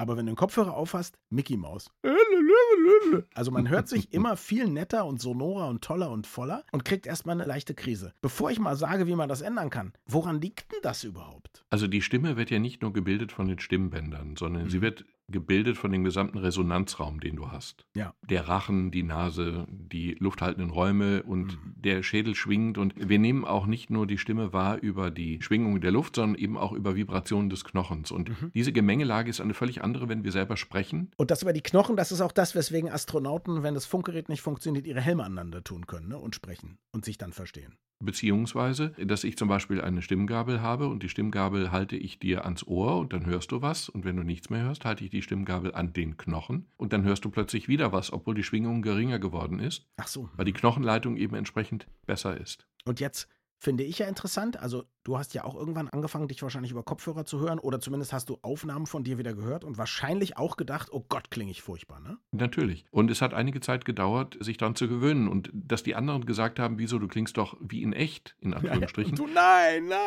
aber 0.00 0.16
wenn 0.16 0.26
du 0.26 0.32
den 0.32 0.36
Kopfhörer 0.36 0.74
aufhast, 0.74 1.18
Mickey 1.28 1.56
Maus. 1.56 1.90
Also 3.34 3.50
man 3.50 3.68
hört 3.68 3.88
sich 3.88 4.12
immer 4.12 4.36
viel 4.36 4.68
netter 4.68 5.04
und 5.06 5.20
sonorer 5.20 5.68
und 5.68 5.82
toller 5.82 6.10
und 6.10 6.26
voller 6.26 6.64
und 6.72 6.84
kriegt 6.84 7.06
erstmal 7.06 7.34
eine 7.34 7.44
leichte 7.46 7.74
Krise. 7.74 8.12
Bevor 8.20 8.50
ich 8.50 8.58
mal 8.60 8.76
sage, 8.76 9.06
wie 9.06 9.14
man 9.14 9.28
das 9.28 9.40
ändern 9.40 9.70
kann, 9.70 9.92
woran 10.06 10.40
liegt 10.40 10.72
denn 10.72 10.78
das 10.82 11.04
überhaupt? 11.04 11.64
Also 11.70 11.86
die 11.86 12.02
Stimme 12.02 12.36
wird 12.36 12.50
ja 12.50 12.58
nicht 12.58 12.82
nur 12.82 12.92
gebildet 12.92 13.32
von 13.32 13.48
den 13.48 13.58
Stimmbändern, 13.58 14.36
sondern 14.36 14.68
sie 14.68 14.78
Mhm. 14.78 14.82
wird 14.82 15.04
gebildet 15.30 15.76
von 15.76 15.90
dem 15.92 16.04
gesamten 16.04 16.38
Resonanzraum, 16.38 17.20
den 17.20 17.36
du 17.36 17.50
hast. 17.50 17.86
Ja. 17.94 18.14
Der 18.28 18.48
Rachen, 18.48 18.90
die 18.90 19.02
Nase, 19.02 19.66
die 19.70 20.14
lufthaltenden 20.18 20.70
Räume 20.70 21.22
und 21.22 21.52
Mhm. 21.52 21.74
der 21.76 22.02
Schädel 22.02 22.34
schwingt. 22.34 22.78
Und 22.78 22.94
wir 22.96 23.18
nehmen 23.18 23.44
auch 23.44 23.66
nicht 23.66 23.90
nur 23.90 24.06
die 24.06 24.18
Stimme 24.18 24.52
wahr 24.52 24.78
über 24.80 25.10
die 25.10 25.40
Schwingung 25.42 25.80
der 25.80 25.90
Luft, 25.92 26.16
sondern 26.16 26.40
eben 26.40 26.56
auch 26.56 26.72
über 26.72 26.96
Vibrationen 26.96 27.50
des 27.50 27.64
Knochens. 27.64 28.10
Und 28.10 28.28
Mhm. 28.28 28.50
diese 28.54 28.72
Gemengelage 28.72 29.30
ist 29.30 29.40
eine 29.40 29.54
völlig 29.54 29.82
andere, 29.82 30.08
wenn 30.08 30.24
wir 30.24 30.32
selber 30.32 30.56
sprechen. 30.56 31.10
Und 31.16 31.30
das 31.30 31.42
über 31.42 31.52
die 31.52 31.62
Knochen, 31.62 31.96
das 31.96 32.12
ist 32.12 32.20
auch 32.20 32.32
das, 32.32 32.54
weswegen 32.54 32.90
Astronauten, 32.90 33.62
wenn 33.62 33.74
das 33.74 33.86
Funkgerät 33.86 34.28
nicht 34.28 34.40
funktioniert, 34.42 34.86
ihre 34.86 35.00
Helme 35.00 35.24
aneinander 35.24 35.62
tun 35.64 35.86
können 35.86 36.08
ne? 36.08 36.18
und 36.18 36.34
sprechen 36.34 36.78
und 36.92 37.04
sich 37.04 37.18
dann 37.18 37.32
verstehen. 37.32 37.74
Beziehungsweise, 38.02 38.90
dass 39.04 39.24
ich 39.24 39.36
zum 39.36 39.48
Beispiel 39.48 39.80
eine 39.80 40.00
Stimmgabel 40.02 40.62
habe 40.62 40.88
und 40.88 41.02
die 41.02 41.08
Stimmgabel 41.08 41.70
halte 41.70 41.96
ich 41.96 42.18
dir 42.18 42.44
ans 42.44 42.66
Ohr 42.66 42.98
und 42.98 43.12
dann 43.12 43.26
hörst 43.26 43.52
du 43.52 43.60
was. 43.60 43.88
Und 43.88 44.04
wenn 44.04 44.16
du 44.16 44.22
nichts 44.22 44.48
mehr 44.48 44.62
hörst, 44.62 44.84
halte 44.84 45.04
ich 45.04 45.10
die 45.10 45.22
Stimmgabel 45.22 45.74
an 45.74 45.92
den 45.92 46.16
Knochen 46.16 46.66
und 46.78 46.92
dann 46.92 47.04
hörst 47.04 47.24
du 47.24 47.30
plötzlich 47.30 47.68
wieder 47.68 47.92
was, 47.92 48.12
obwohl 48.12 48.34
die 48.34 48.42
Schwingung 48.42 48.80
geringer 48.80 49.18
geworden 49.18 49.60
ist, 49.60 49.86
Ach 49.98 50.08
so. 50.08 50.30
weil 50.34 50.46
die 50.46 50.52
Knochenleitung 50.52 51.16
eben 51.16 51.34
entsprechend 51.34 51.86
besser 52.06 52.36
ist. 52.40 52.66
Und 52.86 53.00
jetzt 53.00 53.28
finde 53.62 53.84
ich 53.84 53.98
ja 53.98 54.06
interessant, 54.06 54.58
also 54.58 54.84
du 55.04 55.18
hast 55.18 55.34
ja 55.34 55.44
auch 55.44 55.54
irgendwann 55.54 55.88
angefangen, 55.90 56.28
dich 56.28 56.42
wahrscheinlich 56.42 56.72
über 56.72 56.82
Kopfhörer 56.82 57.26
zu 57.26 57.40
hören 57.40 57.58
oder 57.58 57.78
zumindest 57.78 58.12
hast 58.14 58.30
du 58.30 58.38
Aufnahmen 58.40 58.86
von 58.86 59.04
dir 59.04 59.18
wieder 59.18 59.34
gehört 59.34 59.64
und 59.64 59.76
wahrscheinlich 59.76 60.38
auch 60.38 60.56
gedacht, 60.56 60.88
oh 60.92 61.04
Gott, 61.08 61.30
klinge 61.30 61.50
ich 61.50 61.60
furchtbar, 61.60 62.00
ne? 62.00 62.16
Natürlich. 62.32 62.86
Und 62.90 63.10
es 63.10 63.20
hat 63.20 63.34
einige 63.34 63.60
Zeit 63.60 63.84
gedauert, 63.84 64.36
sich 64.40 64.56
daran 64.56 64.74
zu 64.76 64.88
gewöhnen. 64.88 65.28
Und 65.28 65.50
dass 65.52 65.82
die 65.82 65.94
anderen 65.94 66.24
gesagt 66.24 66.58
haben, 66.58 66.78
wieso, 66.78 66.98
du 66.98 67.06
klingst 67.06 67.36
doch 67.36 67.56
wie 67.60 67.82
in 67.82 67.92
echt, 67.92 68.34
in 68.40 68.54
Anführungsstrichen, 68.54 69.10
Und 69.12 69.18
du, 69.18 69.26
nein, 69.26 69.86
nein, 69.88 69.98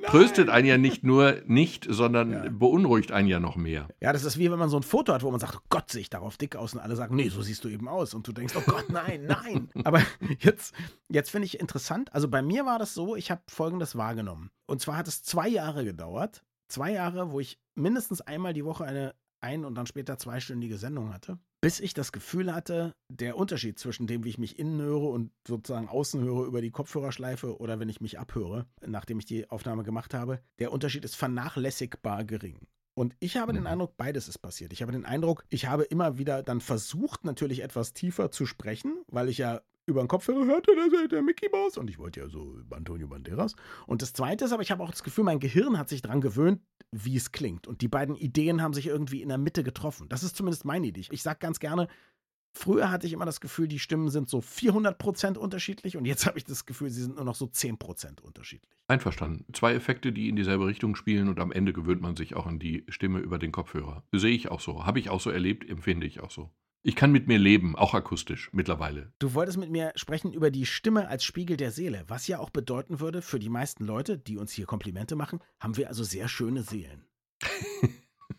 nein. 0.00 0.10
tröstet 0.10 0.48
einen 0.48 0.66
ja 0.68 0.78
nicht 0.78 1.02
nur 1.02 1.42
nicht, 1.46 1.86
sondern 1.90 2.30
Ja. 2.32 2.44
beunruhigt 2.48 3.10
einen 3.12 3.26
ja 3.28 3.40
noch 3.40 3.56
mehr. 3.56 3.88
Ja, 4.00 4.12
das 4.12 4.24
ist 4.24 4.38
wie 4.38 4.50
wenn 4.52 4.58
man 4.58 4.68
so 4.68 4.76
ein 4.76 4.82
Foto 4.84 5.12
hat, 5.12 5.24
wo 5.24 5.30
man 5.32 5.40
sagt, 5.40 5.56
oh 5.56 5.64
Gott, 5.68 5.90
sehe 5.90 6.00
ich 6.02 6.10
darauf 6.10 6.36
dick 6.36 6.54
aus 6.54 6.74
und 6.74 6.80
alle 6.80 6.94
sagen, 6.94 7.16
nee, 7.16 7.28
so 7.28 7.42
siehst 7.42 7.64
du 7.64 7.68
eben 7.68 7.88
aus. 7.88 8.14
Und 8.14 8.26
du 8.28 8.32
denkst, 8.32 8.54
oh 8.56 8.62
Gott, 8.66 8.88
nein, 8.88 9.24
nein. 9.26 9.68
Aber 9.84 10.00
jetzt, 10.38 10.74
jetzt 11.08 11.30
finde 11.30 11.46
ich 11.46 11.58
interessant, 11.58 12.12
also 12.14 12.28
bei 12.28 12.40
mir 12.42 12.64
war 12.66 12.78
das 12.78 12.94
so, 12.94 12.99
ich 13.16 13.30
habe 13.30 13.42
Folgendes 13.48 13.96
wahrgenommen. 13.96 14.50
Und 14.66 14.80
zwar 14.80 14.96
hat 14.96 15.08
es 15.08 15.22
zwei 15.22 15.48
Jahre 15.48 15.84
gedauert. 15.84 16.44
Zwei 16.68 16.92
Jahre, 16.92 17.32
wo 17.32 17.40
ich 17.40 17.58
mindestens 17.74 18.20
einmal 18.20 18.52
die 18.54 18.64
Woche 18.64 18.84
eine 18.84 19.14
ein- 19.42 19.64
und 19.64 19.74
dann 19.74 19.86
später 19.86 20.18
zweistündige 20.18 20.76
Sendung 20.76 21.14
hatte, 21.14 21.38
bis 21.62 21.80
ich 21.80 21.94
das 21.94 22.12
Gefühl 22.12 22.54
hatte, 22.54 22.94
der 23.10 23.38
Unterschied 23.38 23.78
zwischen 23.78 24.06
dem, 24.06 24.22
wie 24.22 24.28
ich 24.28 24.38
mich 24.38 24.58
innen 24.58 24.80
höre 24.82 25.04
und 25.10 25.32
sozusagen 25.48 25.88
außen 25.88 26.22
höre 26.22 26.44
über 26.44 26.60
die 26.60 26.70
Kopfhörerschleife 26.70 27.58
oder 27.58 27.80
wenn 27.80 27.88
ich 27.88 28.02
mich 28.02 28.18
abhöre, 28.18 28.66
nachdem 28.86 29.18
ich 29.18 29.24
die 29.24 29.48
Aufnahme 29.50 29.82
gemacht 29.82 30.12
habe, 30.12 30.40
der 30.58 30.72
Unterschied 30.72 31.04
ist 31.06 31.16
vernachlässigbar 31.16 32.24
gering. 32.24 32.58
Und 32.94 33.16
ich 33.18 33.36
habe 33.38 33.52
den 33.54 33.62
Mhm. 33.62 33.68
Eindruck, 33.68 33.96
beides 33.96 34.28
ist 34.28 34.38
passiert. 34.38 34.72
Ich 34.74 34.82
habe 34.82 34.92
den 34.92 35.06
Eindruck, 35.06 35.44
ich 35.48 35.66
habe 35.66 35.84
immer 35.84 36.18
wieder 36.18 36.42
dann 36.42 36.60
versucht, 36.60 37.24
natürlich 37.24 37.62
etwas 37.62 37.94
tiefer 37.94 38.30
zu 38.30 38.44
sprechen, 38.44 39.02
weil 39.08 39.28
ich 39.30 39.38
ja 39.38 39.62
über 39.90 40.02
den 40.02 40.08
Kopfhörer 40.08 40.46
hörte, 40.46 40.72
da 40.74 41.02
ist 41.02 41.12
der 41.12 41.22
Mickey 41.22 41.48
Mouse 41.50 41.76
und 41.76 41.90
ich 41.90 41.98
wollte 41.98 42.20
ja 42.20 42.28
so 42.28 42.56
Antonio 42.70 43.08
Banderas. 43.08 43.54
Und 43.86 44.02
das 44.02 44.12
Zweite 44.12 44.44
ist 44.44 44.52
aber, 44.52 44.62
ich 44.62 44.70
habe 44.70 44.82
auch 44.82 44.90
das 44.90 45.02
Gefühl, 45.02 45.24
mein 45.24 45.40
Gehirn 45.40 45.78
hat 45.78 45.88
sich 45.88 46.02
daran 46.02 46.20
gewöhnt, 46.20 46.60
wie 46.90 47.16
es 47.16 47.32
klingt. 47.32 47.66
Und 47.66 47.82
die 47.82 47.88
beiden 47.88 48.16
Ideen 48.16 48.62
haben 48.62 48.72
sich 48.72 48.86
irgendwie 48.86 49.22
in 49.22 49.28
der 49.28 49.38
Mitte 49.38 49.62
getroffen. 49.62 50.08
Das 50.08 50.22
ist 50.22 50.36
zumindest 50.36 50.64
meine 50.64 50.86
Idee. 50.86 51.04
Ich 51.10 51.22
sage 51.22 51.38
ganz 51.40 51.60
gerne, 51.60 51.88
früher 52.52 52.90
hatte 52.90 53.06
ich 53.06 53.12
immer 53.12 53.26
das 53.26 53.40
Gefühl, 53.40 53.68
die 53.68 53.78
Stimmen 53.78 54.08
sind 54.08 54.28
so 54.28 54.38
400% 54.38 55.36
unterschiedlich 55.36 55.96
und 55.96 56.04
jetzt 56.04 56.26
habe 56.26 56.38
ich 56.38 56.44
das 56.44 56.66
Gefühl, 56.66 56.90
sie 56.90 57.02
sind 57.02 57.16
nur 57.16 57.24
noch 57.24 57.34
so 57.34 57.46
10% 57.46 58.20
unterschiedlich. 58.20 58.70
Einverstanden. 58.88 59.44
Zwei 59.52 59.74
Effekte, 59.74 60.12
die 60.12 60.28
in 60.28 60.36
dieselbe 60.36 60.66
Richtung 60.66 60.96
spielen 60.96 61.28
und 61.28 61.38
am 61.40 61.52
Ende 61.52 61.72
gewöhnt 61.72 62.00
man 62.00 62.16
sich 62.16 62.34
auch 62.34 62.46
an 62.46 62.58
die 62.58 62.84
Stimme 62.88 63.20
über 63.20 63.38
den 63.38 63.52
Kopfhörer. 63.52 64.04
Sehe 64.12 64.34
ich 64.34 64.50
auch 64.50 64.60
so. 64.60 64.84
Habe 64.84 64.98
ich 64.98 65.10
auch 65.10 65.20
so 65.20 65.30
erlebt, 65.30 65.68
empfinde 65.68 66.06
ich 66.06 66.20
auch 66.20 66.30
so. 66.30 66.50
Ich 66.82 66.96
kann 66.96 67.12
mit 67.12 67.26
mir 67.28 67.38
leben, 67.38 67.76
auch 67.76 67.92
akustisch 67.92 68.48
mittlerweile. 68.52 69.12
Du 69.18 69.34
wolltest 69.34 69.58
mit 69.58 69.70
mir 69.70 69.92
sprechen 69.96 70.32
über 70.32 70.50
die 70.50 70.64
Stimme 70.64 71.08
als 71.08 71.24
Spiegel 71.24 71.58
der 71.58 71.70
Seele, 71.72 72.04
was 72.08 72.26
ja 72.26 72.38
auch 72.38 72.48
bedeuten 72.50 73.00
würde, 73.00 73.20
für 73.20 73.38
die 73.38 73.50
meisten 73.50 73.84
Leute, 73.84 74.16
die 74.16 74.38
uns 74.38 74.52
hier 74.52 74.64
Komplimente 74.64 75.14
machen, 75.14 75.40
haben 75.58 75.76
wir 75.76 75.88
also 75.88 76.04
sehr 76.04 76.28
schöne 76.28 76.62
Seelen. 76.62 77.04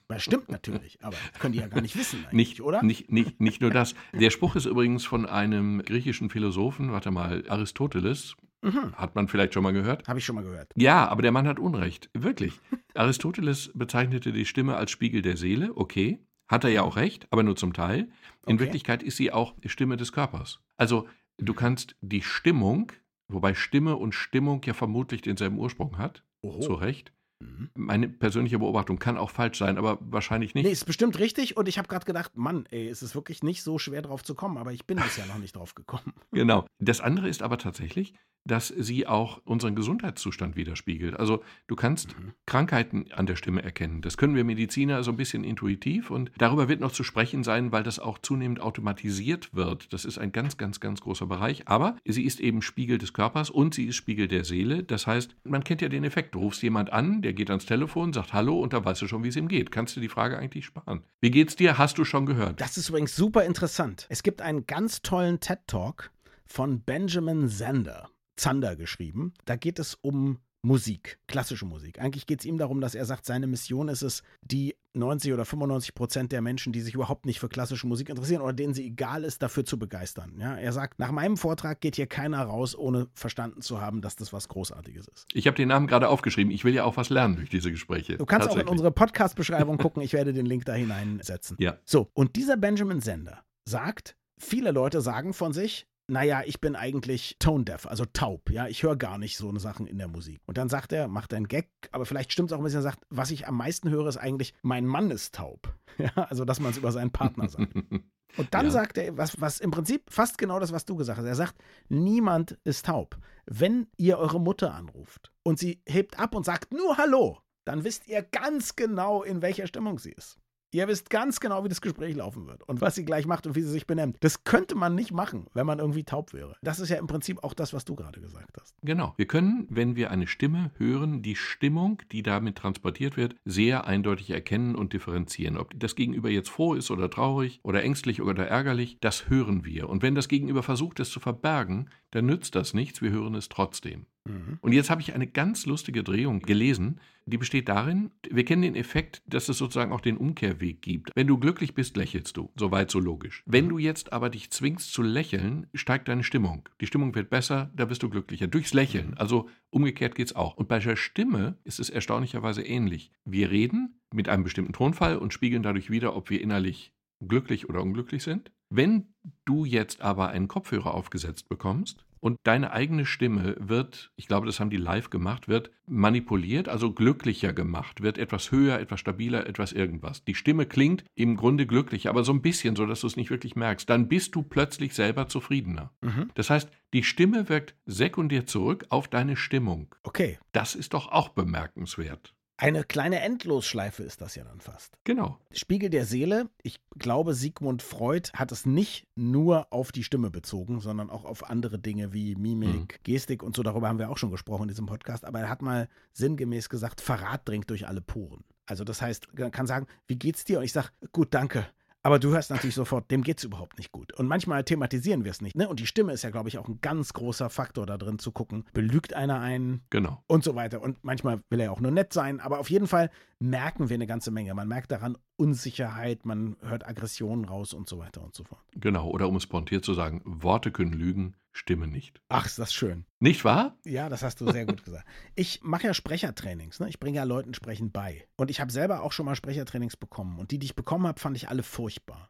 Das 0.07 0.23
stimmt 0.23 0.49
natürlich, 0.49 1.01
aber 1.03 1.15
können 1.39 1.53
die 1.53 1.59
ja 1.59 1.67
gar 1.69 1.79
nicht 1.79 1.97
wissen 1.97 2.19
eigentlich, 2.25 2.33
Nicht, 2.33 2.61
oder? 2.61 2.83
Nicht, 2.83 3.11
nicht, 3.13 3.39
nicht 3.39 3.61
nur 3.61 3.71
das. 3.71 3.95
Der 4.13 4.29
Spruch 4.29 4.57
ist 4.57 4.65
übrigens 4.65 5.05
von 5.05 5.25
einem 5.25 5.81
griechischen 5.83 6.29
Philosophen, 6.29 6.91
warte 6.91 7.11
mal, 7.11 7.43
Aristoteles, 7.47 8.35
Mhm. 8.61 8.93
hat 8.93 9.15
man 9.15 9.27
vielleicht 9.29 9.53
schon 9.53 9.63
mal 9.63 9.71
gehört. 9.73 10.07
Habe 10.09 10.19
ich 10.19 10.25
schon 10.25 10.35
mal 10.35 10.43
gehört. 10.43 10.71
Ja, 10.75 11.07
aber 11.07 11.21
der 11.21 11.31
Mann 11.31 11.47
hat 11.47 11.59
Unrecht. 11.59 12.09
Wirklich. 12.13 12.59
Aristoteles 12.93 13.71
bezeichnete 13.73 14.33
die 14.33 14.45
Stimme 14.45 14.75
als 14.75 14.91
Spiegel 14.91 15.21
der 15.21 15.37
Seele, 15.37 15.71
okay. 15.75 16.19
Hat 16.51 16.63
er 16.65 16.69
ja 16.69 16.81
auch 16.83 16.97
recht, 16.97 17.27
aber 17.31 17.43
nur 17.43 17.55
zum 17.55 17.73
Teil. 17.73 18.09
In 18.45 18.55
Okay. 18.55 18.59
Wirklichkeit 18.59 19.03
ist 19.03 19.17
sie 19.17 19.31
auch 19.31 19.55
Stimme 19.65 19.97
des 19.97 20.11
Körpers. 20.11 20.59
Also, 20.77 21.07
du 21.37 21.53
kannst 21.53 21.95
die 22.01 22.21
Stimmung, 22.21 22.91
wobei 23.29 23.53
Stimme 23.53 23.95
und 23.95 24.13
Stimmung 24.13 24.61
ja 24.65 24.73
vermutlich 24.73 25.21
denselben 25.21 25.57
Ursprung 25.57 25.97
hat, 25.97 26.23
Oho. 26.41 26.59
zu 26.59 26.73
Recht. 26.73 27.13
Mhm. 27.39 27.69
Meine 27.75 28.07
persönliche 28.09 28.59
Beobachtung 28.59 28.99
kann 28.99 29.17
auch 29.17 29.31
falsch 29.31 29.57
sein, 29.57 29.77
aber 29.77 29.97
wahrscheinlich 30.01 30.53
nicht. 30.53 30.65
Nee, 30.65 30.71
ist 30.71 30.85
bestimmt 30.85 31.17
richtig 31.17 31.57
und 31.57 31.67
ich 31.67 31.77
habe 31.77 31.87
gerade 31.87 32.05
gedacht, 32.05 32.35
Mann, 32.35 32.67
ey, 32.69 32.87
es 32.87 33.01
ist 33.01 33.15
wirklich 33.15 33.41
nicht 33.41 33.63
so 33.63 33.79
schwer 33.79 34.01
drauf 34.01 34.23
zu 34.23 34.35
kommen, 34.35 34.57
aber 34.57 34.73
ich 34.73 34.85
bin 34.85 34.97
bisher 34.97 35.25
noch 35.25 35.39
nicht 35.39 35.55
drauf 35.55 35.73
gekommen. 35.73 36.13
Genau. 36.31 36.65
Das 36.79 37.01
andere 37.01 37.29
ist 37.29 37.41
aber 37.41 37.57
tatsächlich, 37.57 38.13
dass 38.45 38.67
sie 38.69 39.07
auch 39.07 39.41
unseren 39.45 39.75
Gesundheitszustand 39.75 40.55
widerspiegelt. 40.55 41.19
Also 41.19 41.43
du 41.67 41.75
kannst 41.75 42.17
Mhm. 42.17 42.33
Krankheiten 42.45 43.05
an 43.11 43.25
der 43.25 43.35
Stimme 43.35 43.61
erkennen. 43.63 44.01
Das 44.01 44.17
können 44.17 44.35
wir 44.35 44.43
Mediziner 44.43 45.03
so 45.03 45.11
ein 45.11 45.17
bisschen 45.17 45.43
intuitiv 45.43 46.11
und 46.11 46.31
darüber 46.37 46.67
wird 46.67 46.79
noch 46.79 46.91
zu 46.91 47.03
sprechen 47.03 47.43
sein, 47.43 47.71
weil 47.71 47.83
das 47.83 47.99
auch 47.99 48.17
zunehmend 48.17 48.59
automatisiert 48.59 49.53
wird. 49.53 49.93
Das 49.93 50.05
ist 50.05 50.17
ein 50.17 50.31
ganz, 50.31 50.57
ganz, 50.57 50.79
ganz 50.79 51.01
großer 51.01 51.25
Bereich. 51.27 51.67
Aber 51.67 51.95
sie 52.05 52.23
ist 52.23 52.39
eben 52.39 52.61
Spiegel 52.61 52.97
des 52.97 53.13
Körpers 53.13 53.49
und 53.49 53.73
sie 53.73 53.85
ist 53.85 53.95
Spiegel 53.95 54.27
der 54.27 54.43
Seele. 54.43 54.83
Das 54.83 55.07
heißt, 55.07 55.35
man 55.43 55.63
kennt 55.63 55.81
ja 55.81 55.89
den 55.89 56.03
Effekt. 56.03 56.35
Du 56.35 56.39
rufst 56.39 56.61
jemand 56.63 56.91
an, 56.91 57.21
der 57.21 57.33
geht 57.33 57.49
ans 57.49 57.65
Telefon, 57.65 58.13
sagt 58.13 58.33
Hallo 58.33 58.59
und 58.59 58.73
da 58.73 58.83
weißt 58.83 59.01
du 59.01 59.07
schon, 59.07 59.23
wie 59.23 59.29
es 59.29 59.35
ihm 59.35 59.47
geht. 59.47 59.71
Kannst 59.71 59.95
du 59.95 59.99
die 60.01 60.09
Frage 60.09 60.37
eigentlich 60.37 60.65
sparen. 60.65 61.03
Wie 61.21 61.31
geht's 61.31 61.55
dir? 61.55 61.77
Hast 61.77 61.97
du 61.97 62.05
schon 62.05 62.25
gehört? 62.25 62.59
Das 62.59 62.77
ist 62.77 62.89
übrigens 62.89 63.15
super 63.15 63.45
interessant. 63.45 64.07
Es 64.09 64.23
gibt 64.23 64.41
einen 64.41 64.65
ganz 64.65 65.01
tollen 65.01 65.39
TED-Talk 65.39 66.11
von 66.45 66.81
Benjamin 66.81 67.47
Zander, 67.47 68.09
Zander 68.35 68.75
geschrieben. 68.75 69.33
Da 69.45 69.55
geht 69.55 69.79
es 69.79 69.95
um 70.01 70.39
Musik, 70.63 71.17
klassische 71.27 71.65
Musik. 71.65 71.99
Eigentlich 71.99 72.27
geht 72.27 72.41
es 72.41 72.45
ihm 72.45 72.57
darum, 72.57 72.81
dass 72.81 72.93
er 72.93 73.05
sagt, 73.05 73.25
seine 73.25 73.47
Mission 73.47 73.87
ist 73.87 74.03
es, 74.03 74.21
die 74.41 74.75
90 74.93 75.33
oder 75.33 75.43
95 75.43 75.95
Prozent 75.95 76.31
der 76.31 76.41
Menschen, 76.41 76.71
die 76.71 76.81
sich 76.81 76.93
überhaupt 76.93 77.25
nicht 77.25 77.39
für 77.39 77.49
klassische 77.49 77.87
Musik 77.87 78.09
interessieren 78.09 78.41
oder 78.41 78.53
denen 78.53 78.75
sie 78.75 78.85
egal 78.85 79.23
ist, 79.23 79.41
dafür 79.41 79.65
zu 79.65 79.79
begeistern. 79.79 80.35
Ja, 80.39 80.55
er 80.55 80.71
sagt, 80.71 80.99
nach 80.99 81.11
meinem 81.11 81.37
Vortrag 81.37 81.81
geht 81.81 81.95
hier 81.95 82.05
keiner 82.05 82.43
raus, 82.43 82.75
ohne 82.75 83.07
verstanden 83.13 83.61
zu 83.61 83.81
haben, 83.81 84.01
dass 84.01 84.15
das 84.15 84.33
was 84.33 84.49
Großartiges 84.49 85.07
ist. 85.07 85.25
Ich 85.33 85.47
habe 85.47 85.55
den 85.55 85.69
Namen 85.69 85.87
gerade 85.87 86.09
aufgeschrieben. 86.09 86.51
Ich 86.51 86.63
will 86.63 86.75
ja 86.75 86.83
auch 86.83 86.97
was 86.97 87.09
lernen 87.09 87.37
durch 87.37 87.49
diese 87.49 87.71
Gespräche. 87.71 88.17
Du 88.17 88.25
kannst 88.25 88.47
auch 88.47 88.57
in 88.57 88.67
unsere 88.67 88.91
Podcast-Beschreibung 88.91 89.77
gucken. 89.79 90.03
Ich 90.03 90.13
werde 90.13 90.33
den 90.33 90.45
Link 90.45 90.65
da 90.65 90.73
hineinsetzen. 90.73 91.57
Ja. 91.59 91.79
So, 91.85 92.09
und 92.13 92.35
dieser 92.35 92.57
Benjamin 92.57 93.01
Sender 93.01 93.43
sagt, 93.65 94.15
viele 94.37 94.71
Leute 94.71 95.01
sagen 95.01 95.33
von 95.33 95.53
sich, 95.53 95.87
naja, 96.11 96.41
ich 96.45 96.59
bin 96.59 96.75
eigentlich 96.75 97.37
tone 97.39 97.63
deaf, 97.63 97.87
also 97.87 98.03
taub, 98.05 98.49
ja, 98.49 98.67
ich 98.67 98.83
höre 98.83 98.97
gar 98.97 99.17
nicht 99.17 99.37
so 99.37 99.47
eine 99.47 99.61
Sachen 99.61 99.87
in 99.87 99.97
der 99.97 100.09
Musik. 100.09 100.41
Und 100.45 100.57
dann 100.57 100.67
sagt 100.67 100.91
er, 100.91 101.07
macht 101.07 101.33
einen 101.33 101.47
Gag, 101.47 101.69
aber 101.91 102.05
vielleicht 102.05 102.33
stimmt 102.33 102.51
es 102.51 102.53
auch 102.53 102.59
ein 102.59 102.65
bisschen, 102.65 102.79
er 102.79 102.83
sagt, 102.83 102.99
was 103.09 103.31
ich 103.31 103.47
am 103.47 103.55
meisten 103.55 103.89
höre, 103.89 104.07
ist 104.07 104.17
eigentlich, 104.17 104.53
mein 104.61 104.85
Mann 104.85 105.09
ist 105.09 105.35
taub. 105.35 105.73
Ja, 105.97 106.11
also, 106.15 106.45
dass 106.45 106.61
man 106.61 106.71
es 106.71 106.77
über 106.77 106.91
seinen 106.93 107.11
Partner 107.11 107.49
sagt. 107.49 107.75
Und 108.37 108.53
dann 108.53 108.67
ja. 108.67 108.71
sagt 108.71 108.97
er, 108.97 109.17
was, 109.17 109.39
was 109.41 109.59
im 109.59 109.71
Prinzip 109.71 110.09
fast 110.09 110.37
genau 110.37 110.57
das, 110.57 110.71
was 110.71 110.85
du 110.85 110.95
gesagt 110.95 111.19
hast. 111.19 111.25
Er 111.25 111.35
sagt, 111.35 111.55
niemand 111.89 112.57
ist 112.63 112.85
taub. 112.85 113.17
Wenn 113.45 113.87
ihr 113.97 114.17
eure 114.17 114.39
Mutter 114.39 114.73
anruft 114.73 115.33
und 115.43 115.59
sie 115.59 115.83
hebt 115.85 116.17
ab 116.17 116.33
und 116.33 116.45
sagt 116.45 116.73
nur 116.73 116.97
Hallo, 116.97 117.39
dann 117.65 117.83
wisst 117.83 118.07
ihr 118.07 118.23
ganz 118.23 118.77
genau, 118.77 119.21
in 119.21 119.41
welcher 119.41 119.67
Stimmung 119.67 119.99
sie 119.99 120.13
ist. 120.13 120.39
Ihr 120.73 120.87
wisst 120.87 121.09
ganz 121.09 121.41
genau, 121.41 121.65
wie 121.65 121.69
das 121.69 121.81
Gespräch 121.81 122.15
laufen 122.15 122.47
wird 122.47 122.63
und 122.63 122.79
was 122.79 122.95
sie 122.95 123.03
gleich 123.03 123.25
macht 123.25 123.45
und 123.45 123.55
wie 123.55 123.61
sie 123.61 123.69
sich 123.69 123.87
benimmt. 123.87 124.15
Das 124.21 124.45
könnte 124.45 124.75
man 124.75 124.95
nicht 124.95 125.11
machen, 125.11 125.47
wenn 125.53 125.65
man 125.65 125.79
irgendwie 125.79 126.05
taub 126.05 126.33
wäre. 126.33 126.55
Das 126.61 126.79
ist 126.79 126.87
ja 126.87 126.97
im 126.97 127.07
Prinzip 127.07 127.43
auch 127.43 127.53
das, 127.53 127.73
was 127.73 127.83
du 127.83 127.93
gerade 127.95 128.21
gesagt 128.21 128.57
hast. 128.57 128.75
Genau. 128.81 129.13
Wir 129.17 129.27
können, 129.27 129.67
wenn 129.69 129.97
wir 129.97 130.11
eine 130.11 130.27
Stimme 130.27 130.71
hören, 130.77 131.21
die 131.21 131.35
Stimmung, 131.35 132.01
die 132.13 132.23
damit 132.23 132.57
transportiert 132.57 133.17
wird, 133.17 133.35
sehr 133.43 133.85
eindeutig 133.85 134.29
erkennen 134.29 134.75
und 134.75 134.93
differenzieren. 134.93 135.57
Ob 135.57 135.77
das 135.77 135.95
Gegenüber 135.95 136.29
jetzt 136.29 136.49
froh 136.49 136.73
ist 136.73 136.89
oder 136.89 137.09
traurig 137.09 137.59
oder 137.63 137.83
ängstlich 137.83 138.21
oder 138.21 138.47
ärgerlich, 138.47 138.97
das 139.01 139.29
hören 139.29 139.65
wir. 139.65 139.89
Und 139.89 140.03
wenn 140.03 140.15
das 140.15 140.29
Gegenüber 140.29 140.63
versucht, 140.63 141.01
es 141.01 141.09
zu 141.09 141.19
verbergen, 141.19 141.89
dann 142.11 142.27
nützt 142.27 142.55
das 142.55 142.73
nichts. 142.73 143.01
Wir 143.01 143.11
hören 143.11 143.35
es 143.35 143.49
trotzdem. 143.49 144.05
Mhm. 144.25 144.57
Und 144.61 144.71
jetzt 144.71 144.89
habe 144.89 145.01
ich 145.01 145.13
eine 145.13 145.27
ganz 145.27 145.65
lustige 145.65 146.03
Drehung 146.03 146.41
gelesen, 146.41 146.99
die 147.31 147.37
besteht 147.37 147.69
darin, 147.69 148.11
wir 148.29 148.45
kennen 148.45 148.61
den 148.61 148.75
Effekt, 148.75 149.21
dass 149.25 149.49
es 149.49 149.57
sozusagen 149.57 149.91
auch 149.91 150.01
den 150.01 150.17
Umkehrweg 150.17 150.81
gibt. 150.81 151.11
Wenn 151.15 151.27
du 151.27 151.37
glücklich 151.37 151.73
bist, 151.73 151.97
lächelst 151.97 152.37
du. 152.37 152.51
Soweit 152.55 152.91
so 152.91 152.99
logisch. 152.99 153.43
Wenn 153.45 153.69
du 153.69 153.77
jetzt 153.77 154.13
aber 154.13 154.29
dich 154.29 154.51
zwingst 154.51 154.93
zu 154.93 155.01
lächeln, 155.01 155.67
steigt 155.73 156.07
deine 156.07 156.23
Stimmung. 156.23 156.67
Die 156.79 156.87
Stimmung 156.87 157.15
wird 157.15 157.29
besser, 157.29 157.71
da 157.75 157.85
bist 157.85 158.03
du 158.03 158.09
glücklicher. 158.09 158.47
Durchs 158.47 158.73
Lächeln. 158.73 159.09
Mhm. 159.09 159.17
Also 159.17 159.49
umgekehrt 159.69 160.15
geht 160.15 160.27
es 160.27 160.35
auch. 160.35 160.55
Und 160.55 160.67
bei 160.67 160.79
der 160.79 160.95
Stimme 160.95 161.57
ist 161.63 161.79
es 161.79 161.89
erstaunlicherweise 161.89 162.61
ähnlich. 162.61 163.11
Wir 163.25 163.49
reden 163.49 164.01
mit 164.13 164.29
einem 164.29 164.43
bestimmten 164.43 164.73
Tonfall 164.73 165.17
und 165.17 165.33
spiegeln 165.33 165.63
dadurch 165.63 165.89
wieder, 165.89 166.15
ob 166.15 166.29
wir 166.29 166.41
innerlich 166.41 166.93
glücklich 167.25 167.69
oder 167.69 167.81
unglücklich 167.81 168.23
sind. 168.23 168.51
Wenn 168.69 169.13
du 169.45 169.65
jetzt 169.65 170.01
aber 170.01 170.29
einen 170.29 170.47
Kopfhörer 170.47 170.93
aufgesetzt 170.93 171.49
bekommst, 171.49 172.05
und 172.21 172.39
deine 172.43 172.71
eigene 172.71 173.05
Stimme 173.05 173.55
wird, 173.59 174.11
ich 174.15 174.27
glaube, 174.27 174.45
das 174.45 174.59
haben 174.59 174.69
die 174.69 174.77
live 174.77 175.09
gemacht, 175.09 175.47
wird 175.47 175.71
manipuliert, 175.87 176.69
also 176.69 176.93
glücklicher 176.93 177.51
gemacht, 177.51 178.01
wird 178.01 178.17
etwas 178.17 178.51
höher, 178.51 178.79
etwas 178.79 178.99
stabiler, 178.99 179.47
etwas 179.47 179.73
irgendwas. 179.73 180.23
Die 180.23 180.35
Stimme 180.35 180.65
klingt 180.65 181.03
im 181.15 181.35
Grunde 181.35 181.65
glücklicher, 181.65 182.11
aber 182.11 182.23
so 182.23 182.31
ein 182.31 182.41
bisschen, 182.41 182.75
so 182.75 182.85
dass 182.85 183.01
du 183.01 183.07
es 183.07 183.17
nicht 183.17 183.31
wirklich 183.31 183.55
merkst. 183.55 183.89
Dann 183.89 184.07
bist 184.07 184.35
du 184.35 184.43
plötzlich 184.43 184.93
selber 184.93 185.27
zufriedener. 185.27 185.91
Mhm. 186.01 186.29
Das 186.35 186.49
heißt, 186.49 186.69
die 186.93 187.03
Stimme 187.03 187.49
wirkt 187.49 187.75
sekundär 187.85 188.45
zurück 188.45 188.85
auf 188.89 189.07
deine 189.07 189.35
Stimmung. 189.35 189.95
Okay. 190.03 190.37
Das 190.51 190.75
ist 190.75 190.93
doch 190.93 191.11
auch 191.11 191.29
bemerkenswert. 191.29 192.35
Eine 192.61 192.83
kleine 192.83 193.21
Endlosschleife 193.21 194.03
ist 194.03 194.21
das 194.21 194.35
ja 194.35 194.43
dann 194.43 194.61
fast. 194.61 194.95
Genau. 195.03 195.39
Spiegel 195.51 195.89
der 195.89 196.05
Seele. 196.05 196.47
Ich 196.61 196.79
glaube, 196.95 197.33
Sigmund 197.33 197.81
Freud 197.81 198.29
hat 198.35 198.51
es 198.51 198.67
nicht 198.67 199.07
nur 199.15 199.73
auf 199.73 199.91
die 199.91 200.03
Stimme 200.03 200.29
bezogen, 200.29 200.79
sondern 200.79 201.09
auch 201.09 201.25
auf 201.25 201.49
andere 201.49 201.79
Dinge 201.79 202.13
wie 202.13 202.35
Mimik, 202.35 202.99
mhm. 202.99 203.03
Gestik 203.03 203.41
und 203.41 203.55
so. 203.55 203.63
Darüber 203.63 203.87
haben 203.87 203.97
wir 203.97 204.11
auch 204.11 204.19
schon 204.19 204.29
gesprochen 204.29 204.63
in 204.63 204.67
diesem 204.67 204.85
Podcast. 204.85 205.25
Aber 205.25 205.39
er 205.39 205.49
hat 205.49 205.63
mal 205.63 205.89
sinngemäß 206.13 206.69
gesagt, 206.69 207.01
Verrat 207.01 207.49
dringt 207.49 207.67
durch 207.71 207.87
alle 207.87 207.99
Poren. 207.99 208.43
Also 208.67 208.83
das 208.83 209.01
heißt, 209.01 209.29
man 209.39 209.49
kann 209.49 209.65
sagen, 209.65 209.87
wie 210.05 210.19
geht's 210.19 210.43
dir? 210.43 210.59
Und 210.59 210.65
ich 210.65 210.71
sage, 210.71 210.89
gut, 211.11 211.33
danke. 211.33 211.65
Aber 212.03 212.17
du 212.17 212.31
hörst 212.31 212.49
natürlich 212.49 212.75
sofort, 212.75 213.11
dem 213.11 213.23
geht 213.23 213.37
es 213.37 213.43
überhaupt 213.43 213.77
nicht 213.77 213.91
gut. 213.91 214.11
Und 214.13 214.27
manchmal 214.27 214.63
thematisieren 214.63 215.23
wir 215.23 215.31
es 215.31 215.41
nicht. 215.41 215.55
Ne? 215.55 215.69
Und 215.69 215.79
die 215.79 215.85
Stimme 215.85 216.13
ist 216.13 216.23
ja, 216.23 216.31
glaube 216.31 216.49
ich, 216.49 216.57
auch 216.57 216.67
ein 216.67 216.79
ganz 216.81 217.13
großer 217.13 217.49
Faktor 217.49 217.85
da 217.85 217.97
drin 217.97 218.17
zu 218.17 218.31
gucken. 218.31 218.65
Belügt 218.73 219.13
einer 219.13 219.39
einen? 219.39 219.81
Genau. 219.91 220.23
Und 220.27 220.43
so 220.43 220.55
weiter. 220.55 220.81
Und 220.81 221.03
manchmal 221.03 221.41
will 221.49 221.59
er 221.59 221.71
auch 221.71 221.79
nur 221.79 221.91
nett 221.91 222.11
sein. 222.11 222.39
Aber 222.39 222.59
auf 222.59 222.71
jeden 222.71 222.87
Fall 222.87 223.11
merken 223.39 223.89
wir 223.89 223.95
eine 223.95 224.07
ganze 224.07 224.31
Menge. 224.31 224.53
Man 224.55 224.67
merkt 224.67 224.91
daran 224.91 225.17
Unsicherheit, 225.41 226.23
man 226.23 226.55
hört 226.61 226.87
Aggressionen 226.87 227.45
raus 227.45 227.73
und 227.73 227.89
so 227.89 227.97
weiter 227.97 228.23
und 228.23 228.35
so 228.35 228.43
fort. 228.43 228.61
Genau. 228.75 229.09
Oder 229.09 229.27
um 229.27 229.37
es 229.37 229.43
spontiert 229.43 229.83
zu 229.83 229.95
sagen, 229.95 230.21
Worte 230.23 230.71
können 230.71 230.93
lügen, 230.93 231.35
Stimme 231.51 231.87
nicht. 231.87 232.21
Ach, 232.29 232.45
ist 232.45 232.59
das 232.59 232.71
schön. 232.71 233.05
Nicht 233.19 233.43
wahr? 233.43 233.75
Ja, 233.83 234.07
das 234.07 234.21
hast 234.21 234.39
du 234.39 234.51
sehr 234.51 234.67
gut 234.67 234.85
gesagt. 234.85 235.07
Ich 235.33 235.61
mache 235.63 235.87
ja 235.87 235.95
Sprechertrainings. 235.95 236.79
Ne? 236.79 236.89
Ich 236.89 236.99
bringe 236.99 237.17
ja 237.17 237.23
Leuten 237.23 237.55
Sprechen 237.55 237.91
bei. 237.91 238.27
Und 238.37 238.51
ich 238.51 238.61
habe 238.61 238.71
selber 238.71 239.01
auch 239.01 239.13
schon 239.13 239.25
mal 239.25 239.35
Sprechertrainings 239.35 239.97
bekommen. 239.97 240.37
Und 240.37 240.51
die, 240.51 240.59
die 240.59 240.67
ich 240.67 240.75
bekommen 240.75 241.07
habe, 241.07 241.19
fand 241.19 241.35
ich 241.35 241.49
alle 241.49 241.63
furchtbar. 241.63 242.29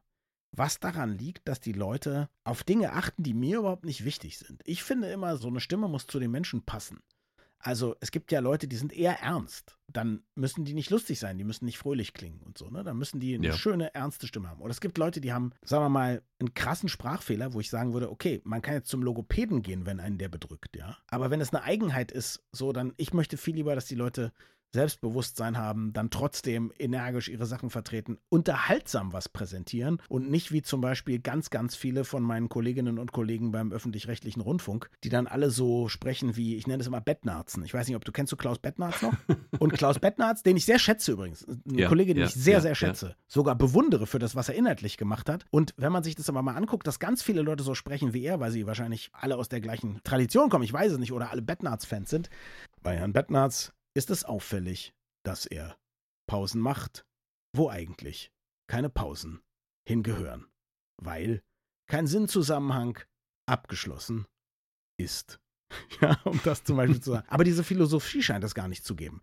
Was 0.56 0.80
daran 0.80 1.18
liegt, 1.18 1.48
dass 1.50 1.60
die 1.60 1.74
Leute 1.74 2.30
auf 2.46 2.64
Dinge 2.64 2.94
achten, 2.94 3.24
die 3.24 3.34
mir 3.34 3.60
überhaupt 3.60 3.84
nicht 3.84 4.06
wichtig 4.06 4.38
sind. 4.38 4.62
Ich 4.66 4.84
finde 4.84 5.12
immer, 5.12 5.36
so 5.36 5.50
eine 5.50 5.60
Stimme 5.60 5.90
muss 5.90 6.08
zu 6.08 6.18
den 6.18 6.32
Menschen 6.32 6.64
passen. 6.64 7.02
Also 7.62 7.96
es 8.00 8.12
gibt 8.12 8.32
ja 8.32 8.40
Leute, 8.40 8.68
die 8.68 8.76
sind 8.76 8.94
eher 8.94 9.20
ernst. 9.22 9.78
Dann 9.88 10.24
müssen 10.36 10.64
die 10.66 10.74
nicht 10.74 10.90
lustig 10.90 11.20
sein, 11.20 11.38
die 11.38 11.44
müssen 11.44 11.66
nicht 11.66 11.78
fröhlich 11.78 12.14
klingen 12.14 12.42
und 12.44 12.58
so. 12.58 12.70
Ne? 12.70 12.84
Dann 12.84 12.98
müssen 12.98 13.20
die 13.20 13.36
eine 13.36 13.48
ja. 13.48 13.54
schöne, 13.54 13.94
ernste 13.94 14.28
Stimme 14.28 14.50
haben. 14.50 14.62
Oder 14.62 14.72
es 14.72 14.82
gibt 14.82 14.98
Leute, 14.98 15.22
die 15.22 15.34
haben, 15.34 15.52
sagen 15.64 15.84
wir 15.84 15.90
mal, 15.90 16.22
einen 16.40 16.54
krassen 16.54 16.90
Sprachfehler, 16.90 17.54
wo 17.54 17.60
ich 17.60 17.70
sagen 17.70 17.94
würde, 17.94 18.10
okay, 18.10 18.42
man 18.44 18.62
kann 18.62 18.76
jetzt 18.76 18.90
zum 18.90 19.04
Logopäden 19.04 19.62
gehen, 19.62 19.86
wenn 19.86 20.00
einen 20.00 20.18
der 20.18 20.30
bedrückt, 20.30 20.76
ja. 20.78 20.98
Aber 21.08 21.30
wenn 21.30 21.42
es 21.42 21.54
eine 21.54 21.64
Eigenheit 21.64 22.12
ist, 22.12 22.44
so, 22.52 22.72
dann, 22.72 22.94
ich 22.98 23.14
möchte 23.14 23.38
viel 23.38 23.56
lieber, 23.56 23.76
dass 23.76 23.86
die 23.86 23.96
Leute 23.96 24.32
Selbstbewusstsein 24.74 25.58
haben, 25.58 25.94
dann 25.94 26.10
trotzdem 26.10 26.72
energisch 26.80 27.28
ihre 27.28 27.46
Sachen 27.46 27.70
vertreten, 27.70 28.18
unterhaltsam 28.30 29.14
was 29.14 29.30
präsentieren 29.30 30.02
und 30.08 30.30
nicht 30.30 30.52
wie 30.52 30.62
zum 30.62 30.82
Beispiel 30.82 31.20
ganz, 31.20 31.50
ganz 31.50 31.76
viele 31.76 32.04
von 32.04 32.24
meinen 32.24 32.50
Kolleginnen 32.50 32.98
und 32.98 33.12
Kollegen 33.12 33.52
beim 33.52 33.72
öffentlich-rechtlichen 33.72 34.42
Rundfunk, 34.42 34.90
die 35.04 35.10
dann 35.10 35.28
alle 35.28 35.52
so 35.52 35.88
sprechen 35.88 36.36
wie, 36.36 36.56
ich 36.56 36.68
nenne 36.68 36.82
es 36.82 36.88
immer 36.88 37.02
Bettnarzen. 37.02 37.64
Ich 37.66 37.74
weiß 37.74 37.88
nicht, 37.88 37.96
ob 37.96 38.06
du 38.06 38.12
kennst 38.12 38.32
du 38.32 38.38
Klaus 38.38 38.60
Bettnarz 38.60 39.02
noch? 39.02 39.14
Und 39.60 39.74
Klaus 39.74 40.00
Bettnarz, 40.00 40.44
den 40.44 40.58
ich 40.58 40.66
sehr 40.66 40.80
schätze 40.80 41.12
übrigens, 41.12 41.46
ein 41.48 41.78
ja, 41.78 41.88
Kollege, 41.88 42.14
den 42.14 42.22
ja, 42.22 42.28
ich 42.28 42.34
sehr, 42.34 42.56
ja, 42.56 42.62
sehr 42.62 42.76
schätze, 42.76 43.16
sogar 43.28 43.56
bewundere 43.56 44.08
für 44.08 44.20
das, 44.20 44.36
was 44.36 44.50
er 44.50 44.56
inhaltlich 44.56 44.98
gemacht 44.98 45.30
hat. 45.30 45.46
Und 45.52 45.74
wenn 45.78 45.92
man 45.92 46.04
sich 46.04 46.16
das 46.16 46.30
aber 46.30 46.42
mal 46.42 46.56
anguckt, 46.56 46.88
dass 46.88 47.00
ganz 47.00 47.22
viele 47.22 47.42
Leute 47.42 47.64
so 47.64 47.76
sprechen 47.76 48.14
wie 48.14 48.24
er, 48.24 48.40
weil 48.40 48.52
sie 48.52 48.66
wahrscheinlich 48.66 49.10
alle 49.14 49.38
aus 49.38 49.50
der 49.50 49.62
gleichen 49.62 50.00
Tradition 50.04 50.50
kommen, 50.50 50.64
ich 50.64 50.74
weiß 50.74 50.94
es 50.94 50.98
nicht, 50.98 51.12
oder 51.12 51.32
alle 51.32 51.42
Bettnarz-Fans 51.42 52.10
sind, 52.10 52.30
bei 52.82 52.98
Herrn 52.98 53.14
Bettnarz 53.14 53.74
ist 53.94 54.10
es 54.10 54.24
auffällig, 54.24 54.94
dass 55.24 55.46
er 55.46 55.78
Pausen 56.28 56.62
macht, 56.62 57.06
wo 57.54 57.70
eigentlich 57.70 58.32
keine 58.68 58.90
Pausen 58.90 59.42
hingehören, 59.88 60.48
weil 60.98 61.44
kein 61.88 62.08
Sinnzusammenhang 62.08 63.00
abgeschlossen 63.48 64.28
ist. 64.98 65.40
Ja, 66.02 66.20
um 66.26 66.38
das 66.44 66.66
zum 66.66 66.76
Beispiel 66.76 67.00
zu 67.00 67.12
sagen. 67.12 67.28
Aber 67.30 67.46
diese 67.46 67.64
Philosophie 67.64 68.22
scheint 68.22 68.44
das 68.44 68.56
gar 68.56 68.68
nicht 68.68 68.84
zu 68.84 68.94
geben. 68.94 69.22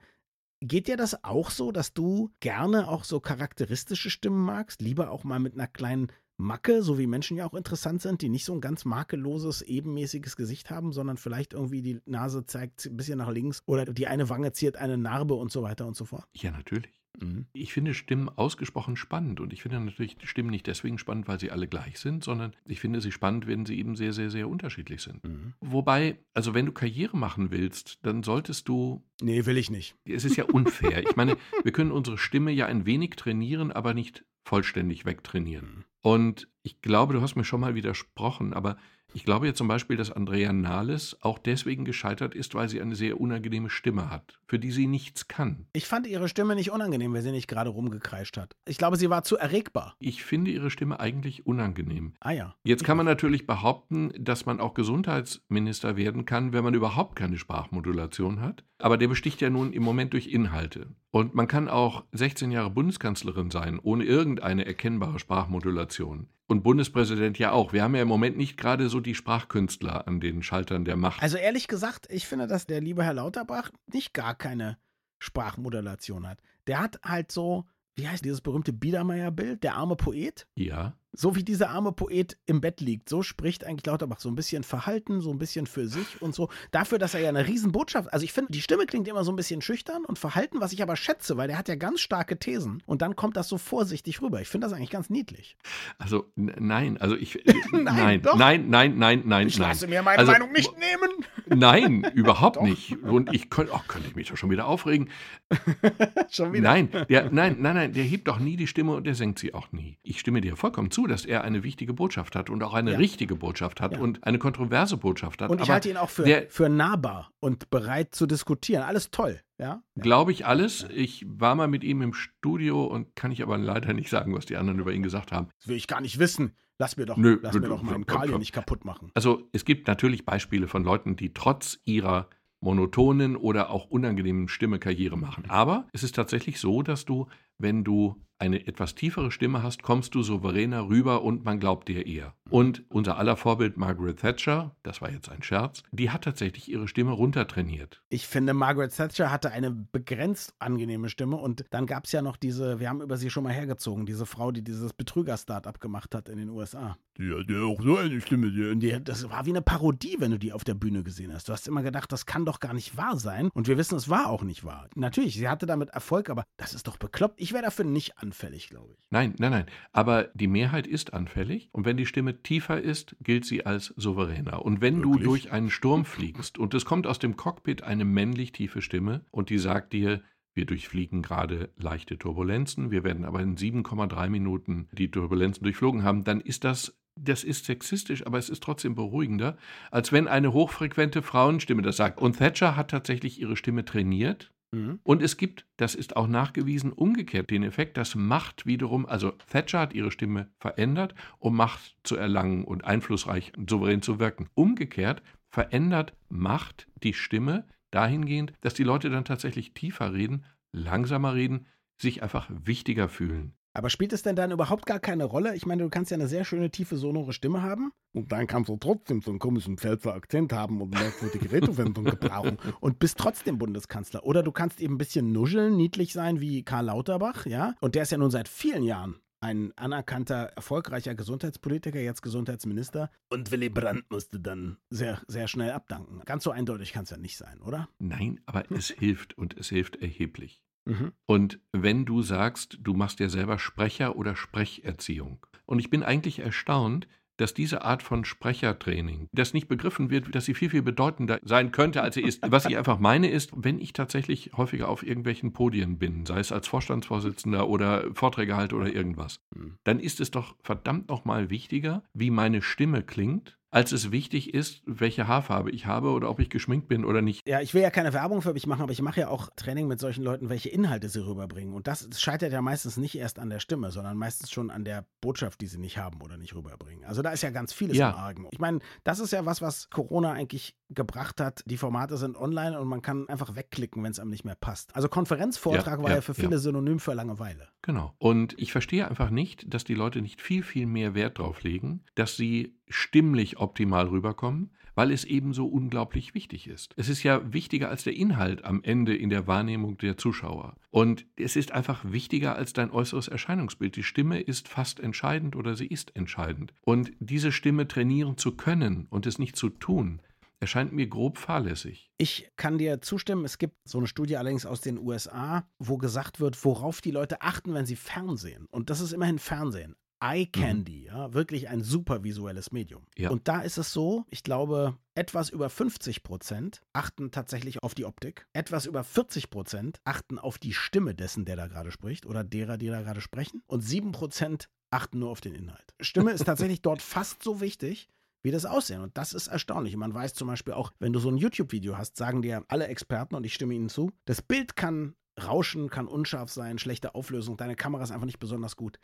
Geht 0.61 0.89
dir 0.89 0.97
das 0.97 1.23
auch 1.23 1.51
so, 1.51 1.73
dass 1.73 1.93
du 1.93 2.33
gerne 2.41 2.89
auch 2.89 3.05
so 3.05 3.21
charakteristische 3.21 4.09
Stimmen 4.09 4.45
magst? 4.45 4.81
Lieber 4.81 5.11
auch 5.11 5.25
mal 5.25 5.41
mit 5.41 5.53
einer 5.53 5.67
kleinen 5.67 6.11
Macke, 6.38 6.83
so 6.83 6.99
wie 6.99 7.09
Menschen 7.09 7.37
ja 7.37 7.47
auch 7.47 7.54
interessant 7.54 8.00
sind, 8.00 8.23
die 8.23 8.28
nicht 8.28 8.45
so 8.45 8.54
ein 8.54 8.61
ganz 8.61 8.85
makelloses, 8.85 9.61
ebenmäßiges 9.61 10.37
Gesicht 10.37 10.71
haben, 10.71 10.92
sondern 10.92 11.16
vielleicht 11.16 11.52
irgendwie 11.52 11.83
die 11.83 12.00
Nase 12.07 12.47
zeigt 12.47 12.87
ein 12.87 12.97
bisschen 12.97 13.18
nach 13.18 13.30
links 13.30 13.62
oder 13.66 13.85
die 13.85 14.07
eine 14.07 14.28
Wange 14.28 14.52
ziert 14.52 14.76
eine 14.76 14.97
Narbe 14.97 15.35
und 15.35 15.50
so 15.50 15.62
weiter 15.62 15.87
und 15.87 15.97
so 15.97 16.04
fort. 16.04 16.28
Ja, 16.35 16.52
natürlich. 16.52 16.99
Mhm. 17.21 17.47
Ich 17.52 17.73
finde 17.73 17.95
Stimmen 17.95 18.28
ausgesprochen 18.28 18.97
spannend 18.97 19.40
und 19.40 19.52
ich 19.52 19.62
finde 19.62 19.80
natürlich 19.80 20.16
Stimmen 20.23 20.50
nicht 20.50 20.66
deswegen 20.66 20.99
spannend, 20.99 21.28
weil 21.28 21.40
sie 21.40 21.50
alle 21.50 21.66
gleich 21.66 21.99
sind, 21.99 22.23
sondern 22.25 22.54
ich 22.66 22.80
finde 22.80 23.00
sie 23.00 23.12
spannend, 23.12 23.47
wenn 23.47 23.66
sie 23.66 23.78
eben 23.78 23.97
sehr, 23.97 24.12
sehr, 24.12 24.30
sehr 24.30 24.49
unterschiedlich 24.49 25.02
sind. 25.02 25.25
Mhm. 25.25 25.54
Wobei, 25.61 26.18
also 26.35 26.54
wenn 26.54 26.66
du 26.66 26.73
Karriere 26.73 27.16
machen 27.16 27.50
willst, 27.50 27.99
dann 28.07 28.23
solltest 28.23 28.68
du. 28.68 29.02
Nee, 29.21 29.47
will 29.47 29.57
ich 29.57 29.71
nicht. 29.71 29.97
Es 30.04 30.25
ist 30.25 30.37
ja 30.37 30.45
unfair. 30.45 31.02
ich 31.02 31.16
meine, 31.16 31.37
wir 31.62 31.73
können 31.73 31.92
unsere 31.92 32.18
Stimme 32.18 32.52
ja 32.52 32.66
ein 32.66 32.87
wenig 32.87 33.16
trainieren, 33.16 33.73
aber 33.73 33.95
nicht 33.95 34.25
vollständig 34.45 35.04
wegtrainieren. 35.04 35.85
Und 36.00 36.49
Ich 36.62 36.81
glaube, 36.83 37.14
du 37.14 37.23
hast 37.23 37.35
mir 37.37 37.45
schon 37.45 37.61
mal 37.61 37.75
widersprochen, 37.75 38.52
aber 38.52 38.76
ich 39.15 39.25
glaube 39.25 39.47
ja 39.47 39.55
zum 39.55 39.69
Beispiel, 39.69 39.97
dass 39.97 40.12
Andrea 40.12 40.53
Nahles 40.53 41.17
auch 41.23 41.38
deswegen 41.38 41.85
gescheitert 41.85 42.35
ist, 42.35 42.55
weil 42.55 42.69
sie 42.69 42.81
eine 42.81 42.95
sehr 42.95 43.21
unangenehme 43.21 43.71
Stimme 43.71 44.11
hat, 44.11 44.38
für 44.47 44.59
die 44.59 44.71
sie 44.71 44.87
nichts 44.87 45.29
kann. 45.29 45.67
Ich 45.73 45.87
fand 45.87 46.07
ihre 46.07 46.29
Stimme 46.29 46.55
nicht 46.55 46.71
unangenehm, 46.71 47.15
weil 47.15 47.23
sie 47.23 47.31
nicht 47.31 47.49
gerade 47.49 47.71
rumgekreischt 47.71 48.37
hat. 48.37 48.55
Ich 48.67 48.77
glaube, 48.79 48.97
sie 48.97 49.11
war 49.11 49.25
zu 49.25 49.37
erregbar. 49.37 49.97
Ich 49.99 50.25
finde 50.25 50.50
ihre 50.50 50.71
Stimme 50.71 51.00
eigentlich 51.00 51.47
unangenehm. 51.47 52.15
Ah 52.21 52.33
ja. 52.33 52.55
Jetzt 52.65 52.85
kann 52.85 52.97
man 52.97 53.07
natürlich 53.07 53.47
behaupten, 53.47 54.12
dass 54.19 54.47
man 54.47 54.61
auch 54.61 54.75
Gesundheitsminister 54.75 55.97
werden 55.97 56.27
kann, 56.27 56.53
wenn 56.53 56.65
man 56.65 56.75
überhaupt 56.75 57.17
keine 57.17 57.38
Sprachmodulation 57.38 58.41
hat. 58.41 58.65
Aber 58.79 58.99
der 58.99 59.09
besticht 59.09 59.41
ja 59.41 59.50
nun 59.50 59.73
im 59.73 59.83
Moment 59.83 60.12
durch 60.12 60.29
Inhalte. 60.29 60.95
Und 61.11 61.35
man 61.35 61.49
kann 61.49 61.69
auch 61.69 62.05
16 62.12 62.50
Jahre 62.50 62.71
Bundeskanzlerin 62.71 63.50
sein, 63.50 63.81
ohne 63.83 64.05
irgendeine 64.05 64.67
erkennbare 64.67 65.19
Sprachmodulation. 65.19 66.29
Und 66.49 66.62
Bundespräsident 66.62 67.38
ja 67.38 67.52
auch. 67.52 67.75
Wir 67.75 67.83
haben 67.83 67.95
ja 67.95 68.02
im 68.02 68.09
Moment 68.09 68.38
nicht 68.38 68.57
gerade 68.57 68.88
so 68.88 69.00
die 69.00 69.14
Sprachkünstler 69.14 70.09
an 70.09 70.19
den 70.19 70.43
Schaltern 70.43 70.87
der 70.87 70.97
Macht. 70.97 71.23
Also 71.23 71.37
ehrlich 71.37 71.69
gesagt, 71.69 72.07
ich 72.11 72.26
finde, 72.26 72.47
dass 72.47 72.67
der 72.67 72.81
liebe 72.81 73.05
Herr 73.05 73.12
Lauterbach 73.12 73.71
nicht 73.87 74.14
gar 74.14 74.35
keine 74.35 74.78
Sprachmodulation 75.19 76.26
hat. 76.26 76.40
Der 76.67 76.81
hat 76.81 77.00
halt 77.05 77.31
so, 77.31 77.67
wie 77.97 78.09
heißt 78.09 78.25
dieses 78.25 78.40
berühmte 78.40 78.73
Biedermeier-Bild, 78.73 79.62
der 79.62 79.75
arme 79.75 79.97
Poet? 79.97 80.47
Ja 80.55 80.97
so 81.12 81.37
wie 81.37 81.43
dieser 81.43 81.71
arme 81.71 81.93
Poet 81.93 82.37
im 82.47 82.61
Bett 82.61 82.81
liegt, 82.81 83.09
so 83.09 83.23
spricht 83.23 83.65
eigentlich 83.65 83.87
Lauterbach 83.87 84.21
so 84.21 84.29
ein 84.29 84.35
bisschen 84.35 84.62
verhalten, 84.62 85.21
so 85.21 85.31
ein 85.31 85.38
bisschen 85.38 85.67
für 85.67 85.88
sich 85.88 86.21
und 86.21 86.35
so. 86.35 86.49
Dafür, 86.71 86.99
dass 86.99 87.15
er 87.15 87.21
ja 87.21 87.29
eine 87.29 87.47
Riesenbotschaft, 87.47 88.12
also 88.12 88.25
ich 88.25 88.33
finde, 88.33 88.53
die 88.53 88.61
Stimme 88.61 88.87
klingt 88.87 89.09
immer 89.09 89.25
so 89.25 89.33
ein 89.33 89.37
bisschen 89.37 89.62
schüchtern 89.62 90.05
und 90.05 90.19
verhalten, 90.19 90.61
was 90.61 90.73
ich 90.73 90.83
aber 90.83 90.97
schätze, 90.97 91.37
weil 91.37 91.49
der 91.49 91.59
hat 91.59 91.69
ja 91.69 91.77
ganz 91.77 92.00
starke 92.00 92.38
Thesen 92.38 92.83
und 92.87 93.03
dann 93.03 93.17
kommt 93.17 93.37
das 93.37 93.49
so 93.49 93.59
vorsichtig 93.59 94.21
rüber. 94.21 94.41
Ich 94.41 94.49
finde 94.49 94.67
das 94.67 94.75
eigentlich 94.75 94.91
ganz 94.91 95.11
niedlich. 95.11 95.57
Also 95.99 96.31
nein, 96.37 96.99
also 96.99 97.17
ich 97.17 97.43
nein, 97.73 97.85
nein, 97.85 98.23
doch. 98.23 98.37
nein, 98.37 98.69
nein, 98.69 98.99
nein, 98.99 99.23
nein, 99.25 99.49
ich 99.49 99.59
nein. 99.59 99.69
lasse 99.71 99.87
mir 99.87 100.03
meine 100.03 100.19
also, 100.19 100.33
Meinung 100.33 100.53
nicht 100.53 100.73
nehmen. 100.79 101.25
Nein, 101.47 102.05
überhaupt 102.15 102.62
nicht. 102.62 103.03
Und 103.03 103.33
ich 103.33 103.50
könnte, 103.50 103.73
oh, 103.75 103.81
könnte 103.88 104.09
ich 104.09 104.17
mich 104.17 104.29
doch 104.29 104.37
schon 104.37 104.50
wieder 104.50 104.67
aufregen. 104.67 105.09
schon 106.31 106.53
wieder? 106.53 106.69
Nein, 106.71 106.91
der, 107.09 107.31
nein, 107.31 107.57
nein, 107.61 107.75
nein, 107.75 107.93
der 107.93 108.05
hebt 108.05 108.29
doch 108.29 108.38
nie 108.38 108.57
die 108.57 108.67
Stimme 108.67 108.95
und 108.95 109.07
der 109.07 109.15
senkt 109.15 109.38
sie 109.38 109.55
auch 109.55 109.73
nie. 109.73 109.99
Ich 110.03 110.21
stimme 110.21 110.41
dir 110.41 110.57
vollkommen 110.57 110.91
zu, 110.91 110.98
dass 111.07 111.25
er 111.25 111.45
eine 111.45 111.62
wichtige 111.62 111.95
Botschaft 111.95 112.35
hat 112.35 112.50
und 112.50 112.62
auch 112.62 112.75
eine 112.75 112.93
ja. 112.93 112.99
richtige 112.99 113.37
Botschaft 113.37 113.81
hat 113.81 113.93
ja. 113.93 113.99
und 114.00 114.25
eine 114.25 114.38
kontroverse 114.38 114.97
Botschaft 114.97 115.43
hat. 115.43 115.50
Und 115.50 115.61
ich 115.61 115.71
halte 115.71 115.88
ihn 115.88 115.97
auch 115.97 116.11
für, 116.11 116.25
der, 116.25 116.49
für 116.49 116.69
nahbar 116.69 117.31
und 117.40 117.71
bereit 117.71 118.14
zu 118.14 118.26
diskutieren. 118.26 118.83
Alles 118.83 119.11
toll. 119.11 119.40
Ja? 119.59 119.83
Glaube 119.97 120.33
ich 120.33 120.47
alles. 120.47 120.87
Ich 120.95 121.25
war 121.28 121.55
mal 121.55 121.69
mit 121.69 121.85
ihm 121.85 122.02
im 122.02 122.14
Studio 122.14 122.85
und 122.85 123.14
kann 123.17 123.33
ich 123.33 123.43
aber 123.43 123.59
leider 123.59 123.93
nicht 123.93 124.09
sagen, 124.09 124.35
was 124.35 124.47
die 124.47 124.57
anderen 124.57 124.78
über 124.78 124.93
ihn 124.93 125.02
gesagt 125.02 125.33
haben. 125.33 125.49
Das 125.59 125.69
will 125.69 125.76
ich 125.76 125.87
gar 125.87 126.00
nicht 126.00 126.19
wissen. 126.19 126.52
Lass 126.78 126.97
mir 126.97 127.07
doch, 127.07 127.17
Nö, 127.17 127.38
lass 127.43 127.55
mir 127.55 127.69
doch 127.69 127.83
meinen 127.83 128.07
Karl 128.07 128.28
hier 128.28 128.38
nicht 128.38 128.52
kaputt 128.52 128.85
machen. 128.85 129.11
Also 129.14 129.49
es 129.52 129.64
gibt 129.64 129.88
natürlich 129.88 130.25
Beispiele 130.25 130.69
von 130.69 130.85
Leuten, 130.85 131.17
die 131.17 131.35
trotz 131.35 131.81
ihrer 131.85 132.28
monotonen 132.61 133.37
oder 133.37 133.71
auch 133.71 133.87
unangenehmen 133.87 134.49
Stimme 134.49 134.78
Karriere 134.78 135.17
machen. 135.17 135.45
Aber 135.49 135.88
es 135.93 136.02
ist 136.02 136.14
tatsächlich 136.14 136.61
so, 136.61 136.83
dass 136.83 137.05
du, 137.05 137.26
wenn 137.59 137.85
du 137.85 138.17
eine 138.38 138.66
etwas 138.66 138.95
tiefere 138.95 139.30
Stimme 139.30 139.62
hast, 139.62 139.83
kommst 139.83 140.14
du 140.14 140.23
souveräner 140.23 140.88
rüber 140.88 141.23
und 141.23 141.45
man 141.45 141.59
glaubt 141.59 141.88
dir 141.88 142.07
eher. 142.07 142.35
Und 142.50 142.85
unser 142.88 143.19
aller 143.19 143.37
Vorbild 143.37 143.76
Margaret 143.76 144.21
Thatcher, 144.21 144.75
das 144.83 145.00
war 145.00 145.11
jetzt 145.11 145.28
ein 145.28 145.43
Scherz, 145.43 145.83
die 145.93 146.11
hat 146.11 146.25
tatsächlich 146.25 146.69
ihre 146.69 146.88
Stimme 146.88 147.12
runtertrainiert. 147.12 148.02
Ich 148.09 148.26
finde, 148.26 148.55
Margaret 148.55 148.95
Thatcher 148.95 149.31
hatte 149.31 149.50
eine 149.50 149.71
begrenzt 149.71 150.55
angenehme 150.59 151.09
Stimme 151.09 151.37
und 151.37 151.64
dann 151.71 151.87
gab 151.87 152.05
es 152.05 152.12
ja 152.12 152.23
noch 152.23 152.37
diese, 152.37 152.81
wir 152.81 152.88
haben 152.88 153.02
über 153.02 153.17
sie 153.17 153.31
schon 153.31 153.45
mal 153.45 153.52
hergezogen, 153.52 154.07
diese 154.07 154.26
Frau, 154.26 154.50
die 154.50 154.62
dieses 154.62 154.93
Betrüger-Startup 154.93 155.78
gemacht 155.81 156.14
hat 156.14 156.28
in 156.28 156.38
den 156.38 156.49
USA. 156.49 156.97
Die 157.19 157.35
hat 157.35 157.50
ja 157.50 157.62
auch 157.62 157.83
so 157.83 157.97
eine 157.97 158.21
Stimme. 158.21 158.52
Die, 158.52 158.78
die, 158.78 159.02
das 159.02 159.28
war 159.28 159.45
wie 159.45 159.50
eine 159.50 159.61
Parodie, 159.61 160.17
wenn 160.21 160.31
du 160.31 160.38
die 160.38 160.52
auf 160.52 160.62
der 160.62 160.75
Bühne 160.75 161.02
gesehen 161.02 161.35
hast. 161.35 161.49
Du 161.49 161.52
hast 161.52 161.67
immer 161.67 161.83
gedacht, 161.83 162.12
das 162.12 162.26
kann 162.26 162.45
doch 162.45 162.61
gar 162.61 162.75
nicht 162.75 162.97
wahr 162.97 163.19
sein. 163.19 163.50
Und 163.55 163.67
wir 163.67 163.76
wissen, 163.76 163.97
es 163.97 164.09
war 164.09 164.28
auch 164.28 164.45
nicht 164.45 164.64
wahr. 164.64 164.88
Natürlich, 164.95 165.35
sie 165.35 165.49
hatte 165.49 165.67
damit 165.67 165.90
Erfolg, 165.90 166.31
aber 166.31 166.45
das 166.57 166.75
ist 166.75 166.87
doch 166.87 166.97
bekloppt. 166.97 167.40
Ich 167.40 167.52
wäre 167.52 167.64
dafür 167.64 167.85
nicht 167.85 168.19
anfällig, 168.19 168.69
glaube 168.69 168.93
ich. 168.93 168.99
Nein, 169.11 169.35
nein, 169.38 169.50
nein. 169.50 169.67
Aber 169.93 170.28
die 170.35 170.47
Mehrheit 170.47 170.87
ist 170.87 171.12
anfällig. 171.12 171.71
Und 171.73 171.85
wenn 171.85 171.97
die 171.97 172.07
Stimme 172.07 172.38
tiefer 172.42 172.80
ist, 172.80 173.16
gilt 173.21 173.45
sie 173.45 173.66
als 173.66 173.95
souveräner. 173.97 174.64
Und 174.64 174.80
wenn 174.80 174.99
Wirklich? 174.99 175.23
du 175.23 175.28
durch 175.28 175.52
einen 175.52 175.71
Sturm 175.71 176.04
fliegst 176.04 176.59
und 176.59 176.75
es 176.75 176.85
kommt 176.85 177.07
aus 177.07 177.18
dem 177.18 177.37
Cockpit 177.37 177.83
eine 177.83 178.04
männlich 178.04 178.52
tiefe 178.52 178.83
Stimme 178.83 179.25
und 179.30 179.50
die 179.50 179.59
sagt 179.59 179.92
dir, 179.92 180.23
wir 180.54 180.66
durchfliegen 180.66 181.23
gerade 181.23 181.71
leichte 181.76 182.18
Turbulenzen, 182.18 182.90
wir 182.90 183.04
werden 183.04 183.25
aber 183.25 183.40
in 183.40 183.57
7,3 183.57 184.28
Minuten 184.28 184.88
die 184.92 185.11
Turbulenzen 185.11 185.62
durchflogen 185.62 186.02
haben, 186.02 186.25
dann 186.25 186.40
ist 186.40 186.64
das 186.64 186.99
das 187.21 187.45
ist 187.45 187.64
sexistisch, 187.64 188.26
aber 188.26 188.38
es 188.38 188.49
ist 188.49 188.62
trotzdem 188.62 188.95
beruhigender, 188.95 189.57
als 189.90 190.12
wenn 190.12 190.28
eine 190.28 190.52
hochfrequente 190.52 191.23
Frauenstimme 191.23 191.83
das 191.83 191.97
sagt. 191.97 192.21
Und 192.21 192.38
Thatcher 192.38 192.76
hat 192.76 192.92
tatsächlich 192.92 193.40
ihre 193.40 193.57
Stimme 193.57 193.85
trainiert. 193.85 194.52
Mhm. 194.71 195.01
Und 195.03 195.23
es 195.23 195.37
gibt, 195.37 195.67
das 195.77 195.95
ist 195.95 196.17
auch 196.17 196.27
nachgewiesen, 196.27 196.93
umgekehrt 196.93 197.51
den 197.51 197.63
Effekt, 197.63 197.97
dass 197.97 198.15
Macht 198.15 198.67
wiederum, 198.67 199.07
also 199.07 199.33
Thatcher 199.51 199.81
hat 199.81 199.95
ihre 199.95 200.11
Stimme 200.11 200.51
verändert, 200.59 201.15
um 201.39 201.57
Macht 201.57 201.97
zu 202.03 202.17
erlangen 202.17 202.65
und 202.65 202.85
einflussreich 202.85 203.53
und 203.57 203.71
souverän 203.71 204.03
zu 204.03 204.19
wirken. 204.19 204.49
Umgekehrt 204.55 205.23
verändert 205.49 206.14
Macht 206.29 206.88
die 207.03 207.14
Stimme 207.14 207.66
dahingehend, 207.90 208.53
dass 208.61 208.75
die 208.75 208.85
Leute 208.85 209.09
dann 209.11 209.25
tatsächlich 209.25 209.73
tiefer 209.73 210.12
reden, 210.12 210.45
langsamer 210.73 211.35
reden, 211.35 211.66
sich 211.97 212.23
einfach 212.23 212.49
wichtiger 212.51 213.09
fühlen. 213.09 213.55
Aber 213.74 213.90
spielt 213.90 214.12
es 214.12 214.22
denn 214.22 214.37
dann 214.37 214.50
überhaupt 214.50 214.87
gar 214.87 214.98
keine 214.98 215.24
Rolle? 215.24 215.54
Ich 215.54 215.66
meine, 215.66 215.83
du 215.83 215.90
kannst 215.90 216.11
ja 216.11 216.16
eine 216.16 216.28
sehr 216.28 216.44
schöne, 216.44 216.70
tiefe, 216.70 216.96
sonore 216.96 217.33
Stimme 217.33 217.62
haben. 217.62 217.92
Und 218.12 218.33
dann 218.33 218.46
kannst 218.46 218.68
du 218.68 218.76
trotzdem 218.76 219.22
so 219.22 219.31
einen 219.31 219.38
komischen 219.38 219.78
Pfälzer 219.78 220.14
Akzent 220.14 220.52
haben 220.52 220.81
und 220.81 220.90
merkwürdige 220.90 221.52
Redewendungen 221.52 222.11
gebrauchen 222.18 222.59
und 222.81 222.98
bist 222.98 223.18
trotzdem 223.18 223.59
Bundeskanzler. 223.59 224.24
Oder 224.24 224.42
du 224.42 224.52
kannst 224.52 224.81
eben 224.81 224.94
ein 224.94 224.98
bisschen 224.98 225.33
nuscheln, 225.33 225.76
niedlich 225.76 226.12
sein 226.12 226.40
wie 226.40 226.64
Karl 226.64 226.87
Lauterbach, 226.87 227.46
ja? 227.46 227.74
Und 227.81 227.94
der 227.94 228.02
ist 228.02 228.12
ja 228.12 228.18
nun 228.18 228.31
seit 228.31 228.48
vielen 228.48 228.83
Jahren 228.83 229.20
ein 229.40 229.72
anerkannter, 229.76 230.52
erfolgreicher 230.57 231.14
Gesundheitspolitiker, 231.14 232.00
jetzt 232.00 232.22
Gesundheitsminister. 232.22 233.11
Und 233.31 233.50
Willy 233.50 233.68
Brandt 233.68 234.11
musste 234.11 234.40
dann 234.40 234.78
sehr, 234.90 235.20
sehr 235.28 235.48
schnell 235.48 235.70
abdanken. 235.70 236.20
Ganz 236.24 236.44
so 236.44 236.50
eindeutig 236.50 236.92
kann 236.92 237.04
es 237.04 237.11
ja 237.11 237.16
nicht 237.16 237.37
sein, 237.37 237.61
oder? 237.62 237.88
Nein, 237.98 238.40
aber 238.46 238.70
es 238.72 238.88
hilft 238.98 239.37
und 239.38 239.57
es 239.57 239.68
hilft 239.68 239.96
erheblich. 239.96 240.62
Mhm. 240.88 241.12
Und 241.27 241.61
wenn 241.72 242.05
du 242.05 242.22
sagst, 242.22 242.79
du 242.81 242.94
machst 242.94 243.20
ja 243.20 243.29
selber 243.29 243.59
Sprecher 243.59 244.16
oder 244.16 244.35
Sprecherziehung. 244.35 245.46
Und 245.66 245.79
ich 245.79 245.90
bin 245.90 246.03
eigentlich 246.03 246.38
erstaunt, 246.38 247.07
dass 247.38 247.55
diese 247.55 247.83
Art 247.83 248.03
von 248.03 248.24
Sprechertraining, 248.24 249.29
das 249.33 249.55
nicht 249.55 249.68
begriffen 249.68 250.11
wird, 250.11 250.35
dass 250.35 250.44
sie 250.44 250.55
viel, 250.55 250.70
viel 250.70 250.83
bedeutender 250.83 251.38
sein 251.42 251.70
könnte, 251.70 252.03
als 252.03 252.16
sie 252.16 252.22
ist. 252.22 252.40
Was 252.44 252.66
ich 252.66 252.77
einfach 252.77 252.98
meine 252.98 253.31
ist, 253.31 253.53
wenn 253.55 253.81
ich 253.81 253.92
tatsächlich 253.92 254.51
häufiger 254.57 254.88
auf 254.88 255.07
irgendwelchen 255.07 255.53
Podien 255.53 255.98
bin, 255.98 256.27
sei 256.27 256.40
es 256.40 256.51
als 256.53 256.66
Vorstandsvorsitzender 256.66 257.68
oder 257.68 258.12
Vorträge 258.14 258.57
halte 258.57 258.74
oder 258.74 258.92
irgendwas, 258.92 259.40
mhm. 259.55 259.79
dann 259.85 260.01
ist 260.01 260.20
es 260.20 260.31
doch 260.31 260.57
verdammt 260.62 261.09
nochmal 261.09 261.48
wichtiger, 261.48 262.03
wie 262.12 262.31
meine 262.31 262.61
Stimme 262.61 263.03
klingt, 263.03 263.57
als 263.70 263.92
es 263.92 264.11
wichtig 264.11 264.54
ist, 264.54 264.83
welche 264.87 265.28
Haarfarbe 265.28 265.70
ich 265.70 265.87
habe 265.87 266.11
oder 266.11 266.31
ob 266.31 266.40
ich 266.40 266.48
geschminkt 266.48 266.88
bin 266.88 267.04
oder 267.04 267.20
nicht. 267.20 267.46
Ja, 267.46 267.61
ich 267.61 267.74
will 267.74 267.83
ja 267.83 267.90
keine 267.90 268.14
Werbung 268.14 268.40
für 268.40 268.54
mich 268.54 268.66
machen, 268.66 268.83
aber 268.83 268.92
ich 268.92 269.02
mache 269.02 269.20
ja 269.20 269.28
auch 269.28 269.50
Training 269.57 269.88
mit 269.88 270.00
solchen 270.00 270.24
Leuten, 270.24 270.48
welche 270.48 270.70
Inhalte 270.70 271.09
sie 271.09 271.24
rüberbringen. 271.24 271.74
Und 271.74 271.87
das 271.87 272.09
scheitert 272.18 272.52
ja 272.52 272.62
meistens 272.62 272.96
nicht 272.96 273.16
erst 273.16 273.38
an 273.38 273.50
der 273.50 273.61
Stimme, 273.61 273.90
sondern 273.90 274.16
meistens 274.16 274.50
schon 274.50 274.70
an 274.70 274.85
der 274.85 275.07
Botschaft, 275.20 275.61
die 275.61 275.66
sie 275.66 275.78
nicht 275.78 275.98
haben 275.98 276.22
oder 276.22 276.38
nicht 276.38 276.54
rüberbringen. 276.54 277.04
Also 277.04 277.20
da 277.20 277.31
ist 277.31 277.42
ja 277.42 277.50
ganz 277.50 277.72
vieles 277.72 277.96
ja. 277.96 278.11
im 278.11 278.16
Argen. 278.16 278.46
Ich 278.50 278.59
meine, 278.59 278.78
das 279.04 279.20
ist 279.20 279.33
ja 279.33 279.44
was, 279.44 279.61
was 279.61 279.90
Corona 279.90 280.33
eigentlich 280.33 280.74
gebracht 280.90 281.40
hat. 281.40 281.62
Die 281.66 281.77
Formate 281.77 282.16
sind 282.16 282.37
online 282.37 282.79
und 282.79 282.88
man 282.88 283.03
kann 283.03 283.29
einfach 283.29 283.57
wegklicken, 283.57 284.03
wenn 284.03 284.11
es 284.11 284.18
einem 284.18 284.31
nicht 284.31 284.44
mehr 284.44 284.55
passt. 284.55 284.94
Also 284.94 285.09
Konferenzvortrag 285.09 285.98
ja, 285.98 286.03
war 286.03 286.11
ja, 286.11 286.16
ja 286.16 286.20
für 286.22 286.35
viele 286.35 286.59
Synonym 286.59 287.01
für 287.01 287.14
Langeweile. 287.14 287.68
Genau. 287.83 288.14
Und 288.18 288.55
ich 288.59 288.72
verstehe 288.72 289.09
einfach 289.09 289.31
nicht, 289.31 289.72
dass 289.72 289.85
die 289.85 289.94
Leute 289.94 290.22
nicht 290.22 290.40
viel, 290.40 290.62
viel 290.62 290.87
mehr 290.87 291.14
Wert 291.14 291.38
drauf 291.38 291.62
legen, 291.62 292.05
dass 292.14 292.37
sie 292.37 292.74
stimmlich 292.88 293.59
optimal 293.59 294.09
rüberkommen, 294.09 294.70
weil 294.98 295.12
es 295.12 295.22
eben 295.22 295.53
so 295.53 295.68
unglaublich 295.68 296.35
wichtig 296.35 296.66
ist. 296.66 296.92
Es 296.96 297.09
ist 297.09 297.22
ja 297.22 297.53
wichtiger 297.53 297.88
als 297.88 298.03
der 298.03 298.16
Inhalt 298.16 298.64
am 298.64 298.83
Ende 298.83 299.14
in 299.14 299.31
der 299.31 299.46
Wahrnehmung 299.46 299.96
der 299.96 300.16
Zuschauer. 300.16 300.74
Und 300.90 301.24
es 301.37 301.55
ist 301.55 301.70
einfach 301.70 302.05
wichtiger 302.11 302.57
als 302.57 302.72
dein 302.72 302.90
äußeres 302.90 303.29
Erscheinungsbild. 303.29 303.94
Die 303.94 304.03
Stimme 304.03 304.40
ist 304.40 304.66
fast 304.66 304.98
entscheidend 304.98 305.55
oder 305.55 305.77
sie 305.77 305.87
ist 305.87 306.16
entscheidend. 306.16 306.74
Und 306.81 307.12
diese 307.20 307.53
Stimme 307.53 307.87
trainieren 307.87 308.38
zu 308.38 308.57
können 308.57 309.07
und 309.09 309.27
es 309.27 309.38
nicht 309.38 309.55
zu 309.55 309.68
tun, 309.68 310.20
erscheint 310.61 310.92
mir 310.92 311.07
grob 311.07 311.38
fahrlässig. 311.38 312.11
Ich 312.18 312.51
kann 312.57 312.79
dir 312.79 313.01
zustimmen, 313.01 313.44
es 313.44 313.59
gibt 313.59 313.77
so 313.85 313.99
eine 313.99 314.07
Studie 314.07 314.37
allerdings 314.37 314.66
aus 314.66 314.81
den 314.81 314.99
USA, 314.99 315.68
wo 315.79 315.99
gesagt 315.99 316.40
wird, 316.40 316.64
worauf 316.64 317.01
die 317.01 317.11
Leute 317.11 317.42
achten, 317.42 317.75
wenn 317.75 317.87
sie 317.87 317.97
Fernsehen. 317.97 318.66
Und 318.71 318.90
das 318.90 319.01
ist 319.01 319.12
immerhin 319.12 319.38
Fernsehen. 319.38 319.94
Eye 320.21 320.47
mhm. 320.47 320.53
Candy, 320.53 321.01
mhm. 321.01 321.07
ja, 321.07 321.35
wirklich 321.35 321.68
ein 321.68 321.83
super 321.83 322.25
visuelles 322.25 322.73
Medium. 322.73 323.07
Ja. 323.16 323.31
Und 323.31 323.47
da 323.49 323.61
ist 323.61 323.79
es 323.79 323.92
so, 323.92 324.25
ich 324.31 324.42
glaube, 324.42 324.97
etwas 325.14 325.49
über 325.51 325.71
50 325.71 326.23
Prozent 326.23 326.83
achten 326.92 327.31
tatsächlich 327.31 327.83
auf 327.83 327.94
die 327.94 328.05
Optik, 328.05 328.47
etwas 328.53 328.87
über 328.87 329.05
40 329.05 329.51
Prozent 329.51 330.01
achten 330.05 330.38
auf 330.38 330.59
die 330.59 330.73
Stimme 330.73 331.14
dessen, 331.14 331.44
der 331.44 331.57
da 331.57 331.66
gerade 331.66 331.90
spricht 331.90 332.27
oder 332.27 332.44
derer, 332.44 332.79
die 332.79 332.88
da 332.88 333.03
gerade 333.03 333.21
sprechen 333.21 333.62
und 333.66 333.81
7 333.81 334.12
Prozent 334.12 334.68
achten 334.90 335.18
nur 335.18 335.31
auf 335.31 335.40
den 335.40 335.55
Inhalt. 335.55 335.94
Stimme 336.01 336.33
ist 336.33 336.44
tatsächlich 336.44 336.83
dort 336.83 337.03
fast 337.03 337.42
so 337.42 337.61
wichtig 337.61 338.09
wie 338.42 338.51
das 338.51 338.64
Aussehen. 338.64 339.03
Und 339.03 339.16
das 339.16 339.33
ist 339.33 339.48
erstaunlich. 339.48 339.96
Man 339.96 340.14
weiß 340.14 340.35
zum 340.35 340.48
Beispiel 340.48 340.74
auch, 340.74 340.92
wenn 340.98 341.12
du 341.12 341.18
so 341.18 341.31
ein 341.31 341.37
YouTube-Video 341.37 341.98
hast, 341.98 342.16
sagen 342.16 342.42
dir 342.42 342.64
alle 342.68 342.87
Experten, 342.88 343.35
und 343.35 343.44
ich 343.44 343.55
stimme 343.55 343.74
ihnen 343.74 343.88
zu, 343.88 344.11
das 344.24 344.42
Bild 344.42 344.77
kann 344.77 345.14
rauschen, 345.42 345.88
kann 345.88 346.09
unscharf 346.09 346.51
sein, 346.51 346.79
schlechte 346.79 347.14
Auflösung, 347.14 347.57
deine 347.57 347.77
Kamera 347.77 348.03
ist 348.03 348.11
einfach 348.11 348.27
nicht 348.27 348.40
besonders 348.40 348.77
gut. 348.77 348.98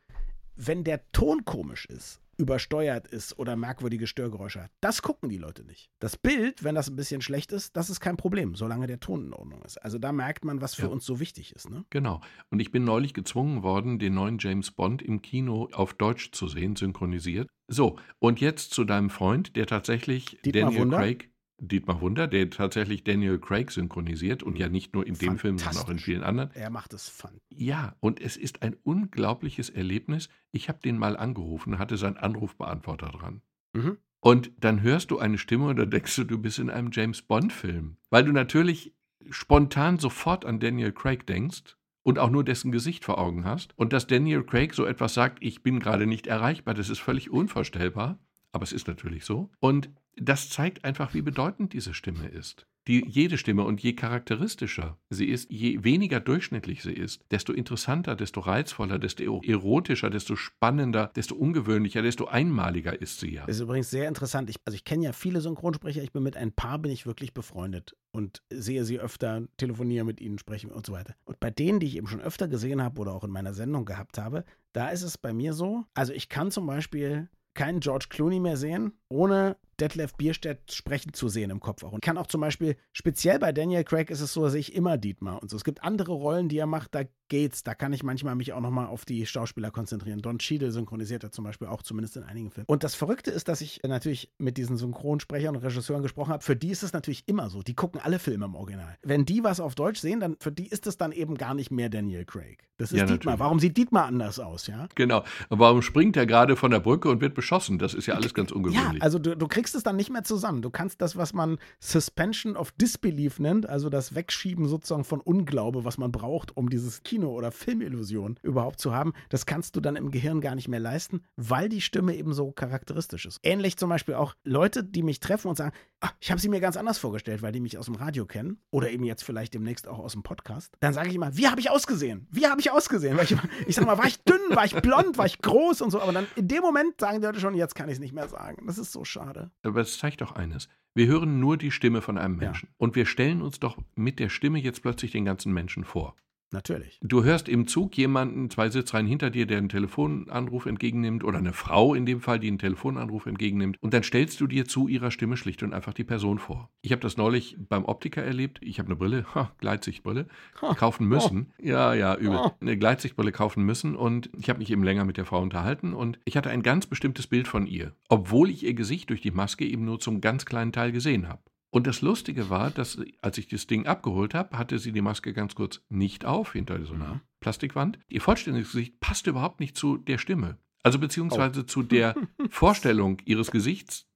Wenn 0.56 0.84
der 0.84 1.10
Ton 1.12 1.44
komisch 1.44 1.86
ist, 1.86 2.20
übersteuert 2.36 3.08
ist 3.08 3.38
oder 3.38 3.56
merkwürdige 3.56 4.06
Störgeräusche 4.06 4.62
hat. 4.64 4.70
Das 4.80 5.02
gucken 5.02 5.28
die 5.28 5.38
Leute 5.38 5.64
nicht. 5.64 5.90
Das 5.98 6.16
Bild, 6.16 6.64
wenn 6.64 6.74
das 6.74 6.88
ein 6.88 6.96
bisschen 6.96 7.20
schlecht 7.20 7.52
ist, 7.52 7.76
das 7.76 7.90
ist 7.90 8.00
kein 8.00 8.16
Problem, 8.16 8.54
solange 8.54 8.86
der 8.86 9.00
Ton 9.00 9.26
in 9.26 9.32
Ordnung 9.32 9.62
ist. 9.62 9.78
Also 9.78 9.98
da 9.98 10.12
merkt 10.12 10.44
man, 10.44 10.60
was 10.60 10.74
für 10.74 10.86
ja. 10.86 10.88
uns 10.88 11.04
so 11.04 11.20
wichtig 11.20 11.52
ist. 11.54 11.70
Ne? 11.70 11.84
Genau. 11.90 12.20
Und 12.50 12.60
ich 12.60 12.70
bin 12.70 12.84
neulich 12.84 13.14
gezwungen 13.14 13.62
worden, 13.62 13.98
den 13.98 14.14
neuen 14.14 14.38
James 14.38 14.70
Bond 14.70 15.02
im 15.02 15.22
Kino 15.22 15.68
auf 15.72 15.94
Deutsch 15.94 16.32
zu 16.32 16.48
sehen, 16.48 16.76
synchronisiert. 16.76 17.48
So, 17.68 17.98
und 18.18 18.40
jetzt 18.40 18.72
zu 18.72 18.84
deinem 18.84 19.10
Freund, 19.10 19.56
der 19.56 19.66
tatsächlich 19.66 20.38
Dietmar 20.44 20.64
Daniel 20.64 20.80
Wunder? 20.82 20.98
Craig 20.98 21.30
Dietmar 21.58 22.00
Wunder, 22.00 22.26
der 22.26 22.50
tatsächlich 22.50 23.04
Daniel 23.04 23.38
Craig 23.38 23.70
synchronisiert 23.70 24.42
und 24.42 24.58
ja 24.58 24.68
nicht 24.68 24.94
nur 24.94 25.06
in 25.06 25.14
dem 25.14 25.38
Film, 25.38 25.58
sondern 25.58 25.84
auch 25.84 25.88
in 25.88 25.98
vielen 25.98 26.22
anderen. 26.22 26.50
Er 26.54 26.70
macht 26.70 26.92
es 26.92 27.08
fun. 27.08 27.40
Ja, 27.48 27.96
und 28.00 28.20
es 28.20 28.36
ist 28.36 28.62
ein 28.62 28.76
unglaubliches 28.82 29.70
Erlebnis. 29.70 30.28
Ich 30.50 30.68
habe 30.68 30.80
den 30.84 30.98
mal 30.98 31.16
angerufen, 31.16 31.78
hatte 31.78 31.96
seinen 31.96 32.16
Anrufbeantworter 32.16 33.08
dran. 33.08 33.40
Mhm. 33.72 33.98
Und 34.20 34.52
dann 34.58 34.82
hörst 34.82 35.10
du 35.10 35.18
eine 35.18 35.38
Stimme 35.38 35.66
und 35.66 35.76
dann 35.76 35.90
denkst 35.90 36.16
du, 36.16 36.24
du 36.24 36.38
bist 36.38 36.58
in 36.58 36.70
einem 36.70 36.90
James 36.92 37.22
Bond-Film. 37.22 37.98
Weil 38.10 38.24
du 38.24 38.32
natürlich 38.32 38.94
spontan 39.30 39.98
sofort 39.98 40.44
an 40.44 40.60
Daniel 40.60 40.92
Craig 40.92 41.26
denkst 41.26 41.76
und 42.02 42.18
auch 42.18 42.30
nur 42.30 42.44
dessen 42.44 42.72
Gesicht 42.72 43.04
vor 43.04 43.18
Augen 43.18 43.44
hast. 43.44 43.76
Und 43.78 43.92
dass 43.92 44.06
Daniel 44.06 44.42
Craig 44.42 44.74
so 44.74 44.86
etwas 44.86 45.14
sagt, 45.14 45.38
ich 45.42 45.62
bin 45.62 45.78
gerade 45.78 46.06
nicht 46.06 46.26
erreichbar, 46.26 46.74
das 46.74 46.88
ist 46.88 47.00
völlig 47.00 47.30
unvorstellbar. 47.30 48.18
Aber 48.52 48.62
es 48.62 48.72
ist 48.72 48.86
natürlich 48.86 49.24
so. 49.24 49.50
Und 49.58 49.90
das 50.16 50.48
zeigt 50.48 50.84
einfach, 50.84 51.14
wie 51.14 51.22
bedeutend 51.22 51.72
diese 51.72 51.94
Stimme 51.94 52.28
ist. 52.28 52.66
Die, 52.86 53.02
jede 53.08 53.38
Stimme 53.38 53.64
und 53.64 53.82
je 53.82 53.94
charakteristischer 53.94 54.98
sie 55.08 55.26
ist, 55.26 55.50
je 55.50 55.82
weniger 55.84 56.20
durchschnittlich 56.20 56.82
sie 56.82 56.92
ist, 56.92 57.24
desto 57.30 57.54
interessanter, 57.54 58.14
desto 58.14 58.40
reizvoller, 58.40 58.98
desto 58.98 59.40
erotischer, 59.42 60.10
desto 60.10 60.36
spannender, 60.36 61.10
desto 61.16 61.34
ungewöhnlicher, 61.34 62.02
desto 62.02 62.26
einmaliger 62.26 63.00
ist 63.00 63.20
sie 63.20 63.32
ja. 63.32 63.46
Das 63.46 63.56
ist 63.56 63.62
übrigens 63.62 63.88
sehr 63.88 64.06
interessant. 64.06 64.50
Ich, 64.50 64.56
also 64.66 64.74
ich 64.74 64.84
kenne 64.84 65.04
ja 65.04 65.12
viele 65.12 65.40
Synchronsprecher, 65.40 66.02
ich 66.02 66.12
bin 66.12 66.22
mit 66.22 66.36
ein 66.36 66.52
paar 66.52 66.78
bin 66.78 66.92
ich 66.92 67.06
wirklich 67.06 67.32
befreundet 67.32 67.96
und 68.12 68.42
sehe 68.52 68.84
sie 68.84 69.00
öfter, 69.00 69.48
telefoniere 69.56 70.04
mit 70.04 70.20
ihnen, 70.20 70.38
spreche 70.38 70.68
und 70.68 70.84
so 70.84 70.92
weiter. 70.92 71.14
Und 71.24 71.40
bei 71.40 71.50
denen, 71.50 71.80
die 71.80 71.86
ich 71.86 71.96
eben 71.96 72.06
schon 72.06 72.20
öfter 72.20 72.48
gesehen 72.48 72.82
habe 72.82 73.00
oder 73.00 73.14
auch 73.14 73.24
in 73.24 73.30
meiner 73.30 73.54
Sendung 73.54 73.86
gehabt 73.86 74.18
habe, 74.18 74.44
da 74.74 74.90
ist 74.90 75.02
es 75.02 75.16
bei 75.16 75.32
mir 75.32 75.54
so, 75.54 75.84
also 75.94 76.12
ich 76.12 76.28
kann 76.28 76.50
zum 76.50 76.66
Beispiel 76.66 77.30
keinen 77.54 77.80
George 77.80 78.06
Clooney 78.10 78.40
mehr 78.40 78.56
sehen, 78.56 78.92
ohne 79.08 79.56
Detlef 79.80 80.14
Bierstedt 80.14 80.72
sprechen 80.72 81.12
zu 81.12 81.28
sehen 81.28 81.50
im 81.50 81.60
Kopf 81.60 81.84
auch. 81.84 81.92
Und 81.92 82.02
kann 82.02 82.18
auch 82.18 82.26
zum 82.26 82.40
Beispiel, 82.40 82.76
speziell 82.92 83.38
bei 83.38 83.52
Daniel 83.52 83.84
Craig 83.84 84.10
ist 84.10 84.20
es 84.20 84.32
so, 84.32 84.48
sehe 84.48 84.60
ich 84.60 84.74
immer 84.74 84.98
Dietmar 84.98 85.42
und 85.42 85.50
so. 85.50 85.56
Es 85.56 85.64
gibt 85.64 85.82
andere 85.82 86.12
Rollen, 86.12 86.48
die 86.48 86.58
er 86.58 86.66
macht, 86.66 86.94
da 86.94 87.02
geht's. 87.28 87.62
Da 87.64 87.74
kann 87.74 87.92
ich 87.92 88.02
manchmal 88.02 88.34
mich 88.34 88.52
auch 88.52 88.60
nochmal 88.60 88.86
auf 88.86 89.04
die 89.04 89.26
Schauspieler 89.26 89.70
konzentrieren. 89.70 90.20
Don 90.20 90.38
Cheadle 90.38 90.70
synchronisiert 90.70 91.24
er 91.24 91.32
zum 91.32 91.44
Beispiel 91.44 91.68
auch, 91.68 91.82
zumindest 91.82 92.16
in 92.16 92.22
einigen 92.22 92.50
Filmen. 92.50 92.66
Und 92.68 92.84
das 92.84 92.94
Verrückte 92.94 93.30
ist, 93.30 93.48
dass 93.48 93.60
ich 93.60 93.80
natürlich 93.82 94.30
mit 94.38 94.56
diesen 94.56 94.76
Synchronsprechern 94.76 95.56
und 95.56 95.62
Regisseuren 95.62 96.02
gesprochen 96.02 96.32
habe. 96.32 96.42
Für 96.42 96.56
die 96.56 96.70
ist 96.70 96.82
es 96.82 96.92
natürlich 96.92 97.24
immer 97.26 97.50
so. 97.50 97.62
Die 97.62 97.74
gucken 97.74 98.00
alle 98.00 98.18
Filme 98.18 98.44
im 98.44 98.54
Original. 98.54 98.96
Wenn 99.02 99.24
die 99.24 99.42
was 99.42 99.60
auf 99.60 99.74
Deutsch 99.74 100.00
sehen, 100.00 100.20
dann 100.20 100.36
für 100.40 100.52
die 100.52 100.68
ist 100.68 100.86
es 100.86 100.96
dann 100.96 101.12
eben 101.12 101.36
gar 101.36 101.54
nicht 101.54 101.70
mehr 101.70 101.88
Daniel 101.88 102.24
Craig. 102.24 102.68
Das 102.76 102.92
ist 102.92 102.98
ja, 102.98 103.06
Dietmar. 103.06 103.32
Natürlich. 103.32 103.40
Warum 103.40 103.60
sieht 103.60 103.76
Dietmar 103.76 104.06
anders 104.06 104.38
aus, 104.38 104.66
ja? 104.66 104.88
Genau. 104.94 105.24
Und 105.48 105.58
warum 105.58 105.80
springt 105.80 106.16
er 106.16 106.26
gerade 106.26 106.56
von 106.56 106.70
der 106.70 106.80
Brücke 106.80 107.08
und 107.08 107.20
wird 107.20 107.34
beschossen? 107.34 107.78
Das 107.78 107.94
ist 107.94 108.06
ja 108.06 108.14
alles 108.14 108.34
ganz 108.34 108.50
ungewöhnlich. 108.50 108.94
Ja, 108.94 109.00
also 109.00 109.18
du, 109.18 109.36
du 109.36 109.48
kriegst 109.48 109.63
es 109.72 109.82
dann 109.82 109.96
nicht 109.96 110.10
mehr 110.10 110.24
zusammen. 110.24 110.60
Du 110.60 110.68
kannst 110.68 111.00
das, 111.00 111.16
was 111.16 111.32
man 111.32 111.58
Suspension 111.80 112.56
of 112.56 112.72
Disbelief 112.72 113.38
nennt, 113.38 113.66
also 113.66 113.88
das 113.88 114.14
Wegschieben 114.14 114.68
sozusagen 114.68 115.04
von 115.04 115.20
Unglaube, 115.20 115.86
was 115.86 115.96
man 115.96 116.12
braucht, 116.12 116.56
um 116.56 116.68
dieses 116.68 117.02
Kino- 117.02 117.32
oder 117.32 117.50
Filmillusion 117.52 118.38
überhaupt 118.42 118.80
zu 118.80 118.94
haben, 118.94 119.14
das 119.30 119.46
kannst 119.46 119.76
du 119.76 119.80
dann 119.80 119.96
im 119.96 120.10
Gehirn 120.10 120.42
gar 120.42 120.54
nicht 120.54 120.68
mehr 120.68 120.80
leisten, 120.80 121.22
weil 121.36 121.70
die 121.70 121.80
Stimme 121.80 122.14
eben 122.16 122.34
so 122.34 122.52
charakteristisch 122.52 123.24
ist. 123.24 123.40
Ähnlich 123.42 123.78
zum 123.78 123.88
Beispiel 123.88 124.14
auch 124.14 124.34
Leute, 124.44 124.84
die 124.84 125.02
mich 125.02 125.20
treffen 125.20 125.48
und 125.48 125.56
sagen, 125.56 125.72
ach, 126.00 126.12
ich 126.20 126.30
habe 126.30 126.40
sie 126.40 126.48
mir 126.48 126.60
ganz 126.60 126.76
anders 126.76 126.98
vorgestellt, 126.98 127.40
weil 127.40 127.52
die 127.52 127.60
mich 127.60 127.78
aus 127.78 127.86
dem 127.86 127.94
Radio 127.94 128.26
kennen 128.26 128.58
oder 128.70 128.90
eben 128.90 129.04
jetzt 129.04 129.24
vielleicht 129.24 129.54
demnächst 129.54 129.88
auch 129.88 129.98
aus 129.98 130.12
dem 130.12 130.22
Podcast. 130.22 130.74
Dann 130.80 130.92
sage 130.92 131.08
ich 131.08 131.14
immer, 131.14 131.36
wie 131.36 131.48
habe 131.48 131.60
ich 131.60 131.70
ausgesehen? 131.70 132.26
Wie 132.30 132.46
habe 132.46 132.60
ich 132.60 132.70
ausgesehen? 132.70 133.16
Weil 133.16 133.24
ich, 133.24 133.36
ich 133.66 133.74
sage 133.74 133.86
mal, 133.86 133.98
war 133.98 134.06
ich 134.06 134.22
dünn, 134.24 134.40
war 134.50 134.64
ich 134.64 134.74
blond, 134.74 135.16
war 135.16 135.26
ich 135.26 135.40
groß 135.40 135.80
und 135.82 135.90
so, 135.90 136.00
aber 136.00 136.12
dann 136.12 136.26
in 136.36 136.48
dem 136.48 136.62
Moment 136.62 137.00
sagen 137.00 137.20
die 137.20 137.26
Leute 137.26 137.40
schon, 137.40 137.54
jetzt 137.54 137.74
kann 137.74 137.88
ich 137.88 137.94
es 137.94 138.00
nicht 138.00 138.12
mehr 138.12 138.28
sagen. 138.28 138.66
Das 138.66 138.78
ist 138.78 138.92
so 138.92 139.04
schade. 139.04 139.50
Aber 139.64 139.80
es 139.80 139.98
zeigt 139.98 140.20
doch 140.20 140.32
eines. 140.32 140.68
Wir 140.94 141.06
hören 141.06 141.40
nur 141.40 141.56
die 141.56 141.70
Stimme 141.70 142.02
von 142.02 142.18
einem 142.18 142.36
Menschen. 142.36 142.68
Ja. 142.70 142.74
Und 142.78 142.94
wir 142.94 143.06
stellen 143.06 143.42
uns 143.42 143.58
doch 143.58 143.76
mit 143.96 144.20
der 144.20 144.28
Stimme 144.28 144.60
jetzt 144.60 144.82
plötzlich 144.82 145.10
den 145.10 145.24
ganzen 145.24 145.52
Menschen 145.52 145.84
vor. 145.84 146.14
Natürlich. 146.54 147.00
Du 147.02 147.24
hörst 147.24 147.48
im 147.48 147.66
Zug 147.66 147.96
jemanden, 147.96 148.48
zwei 148.48 148.70
Sitzreihen 148.70 149.08
hinter 149.08 149.30
dir, 149.30 149.44
der 149.44 149.58
einen 149.58 149.68
Telefonanruf 149.68 150.66
entgegennimmt 150.66 151.24
oder 151.24 151.38
eine 151.38 151.52
Frau 151.52 151.94
in 151.94 152.06
dem 152.06 152.20
Fall, 152.20 152.38
die 152.38 152.46
einen 152.46 152.60
Telefonanruf 152.60 153.26
entgegennimmt 153.26 153.76
und 153.82 153.92
dann 153.92 154.04
stellst 154.04 154.40
du 154.40 154.46
dir 154.46 154.64
zu 154.64 154.86
ihrer 154.86 155.10
Stimme 155.10 155.36
schlicht 155.36 155.64
und 155.64 155.74
einfach 155.74 155.92
die 155.92 156.04
Person 156.04 156.38
vor. 156.38 156.70
Ich 156.80 156.92
habe 156.92 157.00
das 157.00 157.16
neulich 157.16 157.56
beim 157.58 157.84
Optiker 157.84 158.22
erlebt. 158.22 158.60
Ich 158.62 158.78
habe 158.78 158.86
eine 158.86 158.94
Brille, 158.94 159.26
ha, 159.34 159.50
Gleitsichtbrille, 159.58 160.28
ha, 160.62 160.74
kaufen 160.74 161.08
müssen. 161.08 161.52
Oh. 161.58 161.66
Ja, 161.66 161.92
ja, 161.92 162.14
übel. 162.14 162.38
Oh. 162.40 162.52
Eine 162.60 162.78
Gleitsichtbrille 162.78 163.32
kaufen 163.32 163.64
müssen 163.64 163.96
und 163.96 164.30
ich 164.38 164.48
habe 164.48 164.60
mich 164.60 164.70
eben 164.70 164.84
länger 164.84 165.04
mit 165.04 165.16
der 165.16 165.24
Frau 165.24 165.42
unterhalten 165.42 165.92
und 165.92 166.20
ich 166.24 166.36
hatte 166.36 166.50
ein 166.50 166.62
ganz 166.62 166.86
bestimmtes 166.86 167.26
Bild 167.26 167.48
von 167.48 167.66
ihr, 167.66 167.96
obwohl 168.08 168.48
ich 168.48 168.62
ihr 168.62 168.74
Gesicht 168.74 169.10
durch 169.10 169.22
die 169.22 169.32
Maske 169.32 169.66
eben 169.66 169.84
nur 169.84 169.98
zum 169.98 170.20
ganz 170.20 170.44
kleinen 170.44 170.70
Teil 170.70 170.92
gesehen 170.92 171.28
habe. 171.28 171.42
Und 171.74 171.88
das 171.88 172.02
Lustige 172.02 172.50
war, 172.50 172.70
dass 172.70 173.00
als 173.20 173.36
ich 173.36 173.48
das 173.48 173.66
Ding 173.66 173.88
abgeholt 173.88 174.32
habe, 174.32 174.56
hatte 174.56 174.78
sie 174.78 174.92
die 174.92 175.00
Maske 175.00 175.32
ganz 175.32 175.56
kurz 175.56 175.80
nicht 175.88 176.24
auf 176.24 176.52
hinter 176.52 176.80
so 176.86 176.94
einer 176.94 177.14
mhm. 177.14 177.20
Plastikwand. 177.40 177.98
Ihr 178.06 178.20
vollständiges 178.20 178.70
Gesicht 178.70 179.00
passte 179.00 179.30
überhaupt 179.30 179.58
nicht 179.58 179.76
zu 179.76 179.96
der 179.96 180.18
Stimme. 180.18 180.56
Also 180.84 181.00
beziehungsweise 181.00 181.62
oh. 181.62 181.64
zu 181.64 181.82
der 181.82 182.14
Vorstellung 182.48 183.18
ihres 183.24 183.50
Gesichts, 183.50 184.06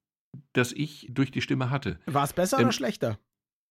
das 0.53 0.71
ich 0.71 1.09
durch 1.11 1.31
die 1.31 1.41
Stimme 1.41 1.69
hatte. 1.69 1.99
War 2.05 2.23
es 2.23 2.31
besser 2.31 2.59
ähm, 2.59 2.63
oder 2.63 2.71
schlechter? 2.71 3.19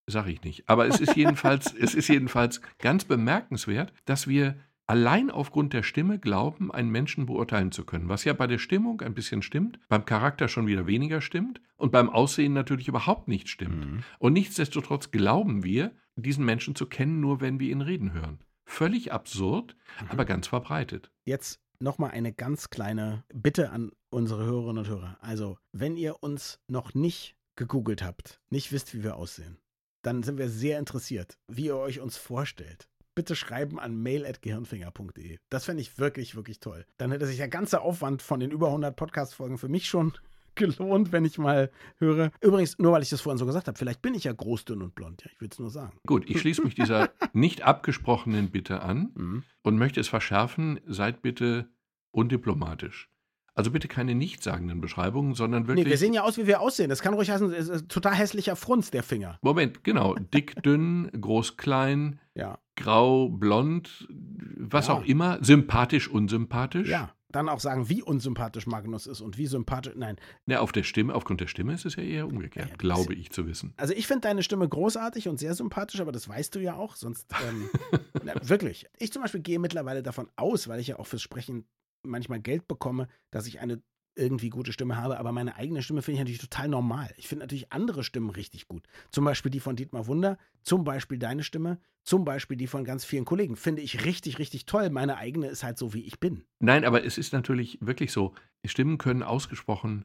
Sag 0.07 0.27
ich 0.27 0.42
nicht. 0.42 0.68
Aber 0.68 0.87
es 0.87 1.01
ist 1.01 1.16
jedenfalls, 1.16 1.72
es 1.81 1.94
ist 1.94 2.09
jedenfalls 2.09 2.61
ganz 2.81 3.07
bemerkenswert, 3.07 3.94
dass 4.05 4.29
wir 4.29 4.59
allein 4.88 5.31
aufgrund 5.31 5.72
der 5.74 5.85
Stimme 5.85 6.18
glauben, 6.18 6.72
einen 6.72 6.90
Menschen 6.90 7.27
beurteilen 7.27 7.70
zu 7.70 7.85
können. 7.85 8.09
Was 8.09 8.24
ja 8.24 8.33
bei 8.33 8.46
der 8.46 8.59
Stimmung 8.59 9.01
ein 9.03 9.14
bisschen 9.14 9.42
stimmt, 9.42 9.79
beim 9.88 10.05
Charakter 10.05 10.48
schon 10.48 10.66
wieder 10.66 10.87
weniger 10.87 11.20
stimmt 11.20 11.61
und 11.77 11.92
beim 11.92 12.11
Aussehen 12.11 12.55
natürlich 12.55 12.88
überhaupt 12.88 13.29
nicht 13.29 13.48
stimmt. 13.48 13.87
Mhm. 13.87 14.05
Und 14.18 14.33
nichtsdestotrotz 14.33 15.11
glauben 15.11 15.62
wir, 15.62 15.92
diesen 16.16 16.44
Menschen 16.44 16.74
zu 16.74 16.87
kennen, 16.87 17.20
nur 17.20 17.40
wenn 17.40 17.61
wir 17.61 17.70
ihn 17.70 17.83
reden 17.83 18.12
hören. 18.12 18.40
Völlig 18.64 19.12
absurd, 19.12 19.77
mhm. 20.01 20.09
aber 20.11 20.24
ganz 20.24 20.48
verbreitet. 20.48 21.12
Jetzt 21.24 21.61
nochmal 21.79 22.11
eine 22.11 22.33
ganz 22.33 22.70
kleine 22.70 23.24
Bitte 23.33 23.70
an 23.70 23.92
unsere 24.11 24.44
Hörerinnen 24.44 24.79
und 24.79 24.88
Hörer. 24.88 25.18
Also, 25.20 25.59
wenn 25.72 25.96
ihr 25.96 26.22
uns 26.22 26.59
noch 26.66 26.94
nicht 26.94 27.37
gegoogelt 27.57 28.03
habt, 28.03 28.40
nicht 28.51 28.72
wisst, 28.72 28.94
wie 28.94 29.03
wir 29.03 29.16
aussehen, 29.16 29.59
dann 30.03 30.22
sind 30.22 30.38
wir 30.38 30.48
sehr 30.48 30.79
interessiert, 30.79 31.38
wie 31.48 31.66
ihr 31.66 31.77
euch 31.77 32.01
uns 32.01 32.16
vorstellt 32.16 32.88
bitte 33.18 33.35
schreiben 33.35 33.81
an 33.81 34.00
mail.gehirnfinger.de. 34.00 35.38
Das 35.50 35.64
fände 35.64 35.83
ich 35.83 35.98
wirklich, 35.98 36.37
wirklich 36.37 36.61
toll. 36.61 36.87
Dann 36.98 37.11
hätte 37.11 37.26
sich 37.26 37.38
der 37.38 37.48
ganze 37.48 37.81
Aufwand 37.81 38.22
von 38.22 38.38
den 38.38 38.52
über 38.52 38.68
100 38.68 38.94
Podcast-Folgen 38.94 39.59
für 39.59 39.68
mich 39.68 39.88
schon 39.88 40.12
gelohnt, 40.54 41.11
wenn 41.11 41.24
ich 41.24 41.37
mal 41.37 41.72
höre. 41.96 42.31
Übrigens, 42.40 42.78
nur 42.78 42.92
weil 42.92 43.02
ich 43.02 43.09
das 43.09 43.20
vorhin 43.20 43.37
so 43.37 43.44
gesagt 43.44 43.66
habe, 43.66 43.76
vielleicht 43.76 44.02
bin 44.02 44.14
ich 44.14 44.22
ja 44.22 44.33
groß, 44.33 44.66
dünn 44.66 44.83
und 44.83 44.94
blond. 44.94 45.24
Ja, 45.24 45.33
ich 45.35 45.40
will 45.40 45.48
es 45.50 45.59
nur 45.59 45.68
sagen. 45.68 45.98
Gut, 46.07 46.31
ich 46.31 46.38
schließe 46.38 46.62
mich 46.62 46.76
dieser 46.76 47.11
nicht 47.33 47.62
abgesprochenen 47.62 48.52
Bitte 48.52 48.83
an 48.83 49.11
mhm. 49.16 49.42
und 49.62 49.78
möchte 49.78 49.98
es 49.98 50.07
verschärfen. 50.07 50.78
Seid 50.87 51.20
bitte 51.20 51.68
undiplomatisch. 52.12 53.11
Also 53.59 53.73
bitte 53.73 53.88
keine 53.88 54.14
nichtssagenden 54.14 54.81
Beschreibungen, 54.81 55.35
sondern 55.35 55.66
wirklich. 55.66 55.85
Nee, 55.85 55.90
wir 55.90 55.99
sehen 55.99 56.12
ja 56.12 56.23
aus, 56.23 56.38
wie 56.38 56.47
wir 56.47 56.61
aussehen. 56.61 56.88
Das 56.88 57.03
kann 57.03 57.12
ruhig 57.12 57.29
heißen, 57.29 57.53
es 57.53 57.68
ist 57.68 57.88
total 57.88 58.14
hässlicher 58.14 58.55
Frunz, 58.55 58.92
der 58.92 59.03
Finger. 59.03 59.40
Moment, 59.42 59.83
genau. 59.83 60.14
Dick, 60.33 60.62
dünn, 60.62 61.11
groß, 61.21 61.57
klein, 61.57 62.21
ja. 62.37 62.61
grau, 62.77 63.29
blond, 63.29 64.07
was 64.57 64.87
ja. 64.87 64.94
auch 64.94 65.05
immer. 65.05 65.42
Sympathisch, 65.42 66.09
unsympathisch. 66.09 66.88
Ja. 66.88 67.12
Dann 67.33 67.49
auch 67.49 67.59
sagen, 67.59 67.88
wie 67.88 68.01
unsympathisch 68.01 68.68
Magnus 68.68 69.09
ist 69.09 69.21
und 69.21 69.38
wie 69.38 69.49
sympathisch. 69.49 69.94
Nein. 69.97 70.18
Ja, 70.47 70.61
auf 70.61 70.71
der 70.71 70.85
Stimme, 70.85 71.16
aufgrund 71.16 71.40
der 71.40 71.49
Stimme 71.49 71.75
ist 71.75 71.85
es 71.85 71.97
ja 71.97 72.05
eher 72.05 72.29
umgekehrt, 72.29 72.71
ja, 72.71 72.77
glaube 72.77 73.14
ich 73.14 73.33
zu 73.33 73.44
wissen. 73.49 73.75
Also 73.77 73.92
ich 73.92 74.07
finde 74.07 74.21
deine 74.21 74.44
Stimme 74.44 74.68
großartig 74.68 75.29
und 75.29 75.40
sehr 75.40 75.55
sympathisch, 75.55 76.01
aber 76.01 76.12
das 76.12 76.29
weißt 76.29 76.55
du 76.55 76.61
ja 76.61 76.77
auch. 76.77 76.94
Sonst 76.94 77.27
ähm, 77.49 77.68
na, 78.23 78.35
wirklich. 78.49 78.87
Ich 78.99 79.12
zum 79.12 79.21
Beispiel 79.21 79.40
gehe 79.40 79.59
mittlerweile 79.59 80.05
davon 80.05 80.29
aus, 80.37 80.68
weil 80.68 80.79
ich 80.79 80.87
ja 80.87 81.01
auch 81.01 81.09
fürs 81.09 81.23
Sprechen 81.23 81.66
manchmal 82.02 82.40
Geld 82.40 82.68
bekomme, 82.68 83.08
dass 83.30 83.46
ich 83.46 83.61
eine 83.61 83.82
irgendwie 84.14 84.50
gute 84.50 84.72
Stimme 84.72 84.96
habe, 84.96 85.18
aber 85.18 85.30
meine 85.30 85.54
eigene 85.54 85.80
Stimme 85.80 86.02
finde 86.02 86.16
ich 86.16 86.20
natürlich 86.20 86.40
total 86.40 86.68
normal. 86.68 87.08
Ich 87.16 87.28
finde 87.28 87.44
natürlich 87.44 87.72
andere 87.72 88.02
Stimmen 88.02 88.30
richtig 88.30 88.66
gut. 88.66 88.82
Zum 89.12 89.24
Beispiel 89.24 89.50
die 89.50 89.61
von 89.61 89.76
Dietmar 89.76 90.08
Wunder, 90.08 90.38
zum 90.62 90.82
Beispiel 90.82 91.18
deine 91.18 91.44
Stimme, 91.44 91.78
zum 92.02 92.24
Beispiel 92.24 92.56
die 92.56 92.66
von 92.66 92.84
ganz 92.84 93.04
vielen 93.04 93.24
Kollegen. 93.24 93.54
Finde 93.54 93.80
ich 93.80 94.04
richtig, 94.04 94.40
richtig 94.40 94.66
toll. 94.66 94.90
Meine 94.90 95.18
eigene 95.18 95.46
ist 95.46 95.62
halt 95.62 95.78
so, 95.78 95.94
wie 95.94 96.02
ich 96.02 96.18
bin. 96.18 96.42
Nein, 96.58 96.84
aber 96.84 97.04
es 97.04 97.16
ist 97.16 97.32
natürlich 97.32 97.78
wirklich 97.80 98.11
so, 98.11 98.34
Stimmen 98.64 98.98
können 98.98 99.22
ausgesprochen 99.22 100.04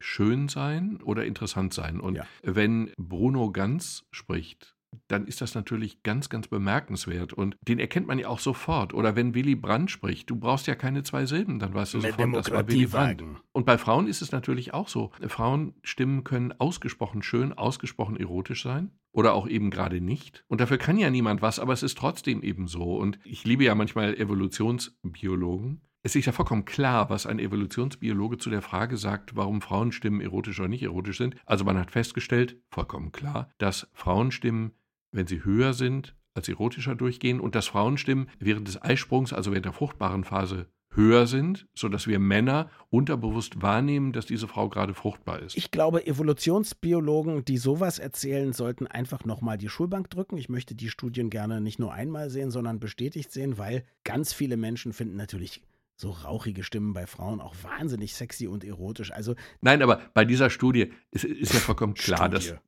schön 0.00 0.48
sein 0.48 1.00
oder 1.02 1.24
interessant 1.26 1.74
sein. 1.74 2.00
Und 2.00 2.16
Ja. 2.16 2.26
wenn 2.42 2.92
Bruno 2.96 3.52
Ganz 3.52 4.04
spricht, 4.10 4.74
dann 5.08 5.26
ist 5.26 5.40
das 5.40 5.54
natürlich 5.54 6.02
ganz, 6.02 6.28
ganz 6.28 6.48
bemerkenswert. 6.48 7.32
Und 7.32 7.56
den 7.60 7.78
erkennt 7.78 8.06
man 8.06 8.18
ja 8.18 8.28
auch 8.28 8.38
sofort. 8.38 8.94
Oder 8.94 9.16
wenn 9.16 9.34
Willy 9.34 9.54
Brandt 9.54 9.90
spricht, 9.90 10.30
du 10.30 10.36
brauchst 10.36 10.66
ja 10.66 10.74
keine 10.74 11.02
zwei 11.02 11.26
Silben, 11.26 11.58
dann 11.58 11.74
weißt 11.74 11.94
du 11.94 11.98
Mehr 11.98 12.12
sofort, 12.12 12.34
das 12.36 12.50
war 12.50 12.68
Willy 12.68 12.86
Brandt. 12.86 13.22
Und 13.52 13.66
bei 13.66 13.78
Frauen 13.78 14.06
ist 14.06 14.22
es 14.22 14.32
natürlich 14.32 14.74
auch 14.74 14.88
so. 14.88 15.10
Frauenstimmen 15.26 16.24
können 16.24 16.52
ausgesprochen 16.58 17.22
schön, 17.22 17.52
ausgesprochen 17.52 18.16
erotisch 18.16 18.62
sein. 18.62 18.90
Oder 19.14 19.34
auch 19.34 19.46
eben 19.46 19.70
gerade 19.70 20.00
nicht. 20.00 20.42
Und 20.48 20.62
dafür 20.62 20.78
kann 20.78 20.96
ja 20.96 21.10
niemand 21.10 21.42
was, 21.42 21.58
aber 21.58 21.74
es 21.74 21.82
ist 21.82 21.98
trotzdem 21.98 22.42
eben 22.42 22.66
so. 22.66 22.96
Und 22.96 23.18
ich 23.24 23.44
liebe 23.44 23.64
ja 23.64 23.74
manchmal 23.74 24.14
Evolutionsbiologen. 24.14 25.82
Es 26.04 26.16
ist 26.16 26.26
ja 26.26 26.32
vollkommen 26.32 26.64
klar, 26.64 27.10
was 27.10 27.26
ein 27.26 27.38
Evolutionsbiologe 27.38 28.36
zu 28.36 28.50
der 28.50 28.62
Frage 28.62 28.96
sagt, 28.96 29.36
warum 29.36 29.60
Frauenstimmen 29.60 30.20
erotisch 30.20 30.58
oder 30.58 30.68
nicht 30.68 30.82
erotisch 30.82 31.18
sind. 31.18 31.36
Also 31.46 31.64
man 31.64 31.78
hat 31.78 31.92
festgestellt, 31.92 32.60
vollkommen 32.70 33.12
klar, 33.12 33.48
dass 33.58 33.88
Frauenstimmen, 33.92 34.72
wenn 35.12 35.26
sie 35.26 35.44
höher 35.44 35.74
sind, 35.74 36.14
als 36.34 36.48
erotischer 36.48 36.94
durchgehen 36.94 37.40
und 37.40 37.54
dass 37.54 37.66
Frauenstimmen 37.66 38.28
während 38.38 38.66
des 38.66 38.80
Eisprungs, 38.80 39.32
also 39.32 39.50
während 39.50 39.66
der 39.66 39.72
fruchtbaren 39.72 40.24
Phase, 40.24 40.66
höher 40.94 41.26
sind, 41.26 41.66
sodass 41.74 42.06
wir 42.06 42.18
Männer 42.18 42.70
unterbewusst 42.90 43.62
wahrnehmen, 43.62 44.12
dass 44.12 44.26
diese 44.26 44.46
Frau 44.46 44.68
gerade 44.68 44.94
fruchtbar 44.94 45.40
ist. 45.40 45.56
Ich 45.56 45.70
glaube, 45.70 46.06
Evolutionsbiologen, 46.06 47.44
die 47.44 47.56
sowas 47.56 47.98
erzählen, 47.98 48.52
sollten 48.52 48.86
einfach 48.86 49.24
nochmal 49.24 49.58
die 49.58 49.68
Schulbank 49.68 50.10
drücken. 50.10 50.36
Ich 50.36 50.48
möchte 50.48 50.74
die 50.74 50.90
Studien 50.90 51.30
gerne 51.30 51.60
nicht 51.60 51.78
nur 51.78 51.92
einmal 51.92 52.30
sehen, 52.30 52.50
sondern 52.50 52.78
bestätigt 52.78 53.32
sehen, 53.32 53.58
weil 53.58 53.84
ganz 54.04 54.32
viele 54.32 54.56
Menschen 54.56 54.92
finden 54.92 55.16
natürlich 55.16 55.62
so 55.96 56.10
rauchige 56.10 56.64
Stimmen 56.64 56.94
bei 56.94 57.06
Frauen 57.06 57.40
auch 57.40 57.54
wahnsinnig 57.62 58.14
sexy 58.14 58.46
und 58.46 58.64
erotisch. 58.64 59.12
Also 59.12 59.34
Nein, 59.60 59.82
aber 59.82 60.00
bei 60.14 60.24
dieser 60.24 60.50
Studie 60.50 60.92
ist, 61.10 61.24
ist 61.24 61.54
ja 61.54 61.60
vollkommen 61.60 61.94
klar, 61.94 62.28
dass 62.28 62.44
Studie. 62.44 62.60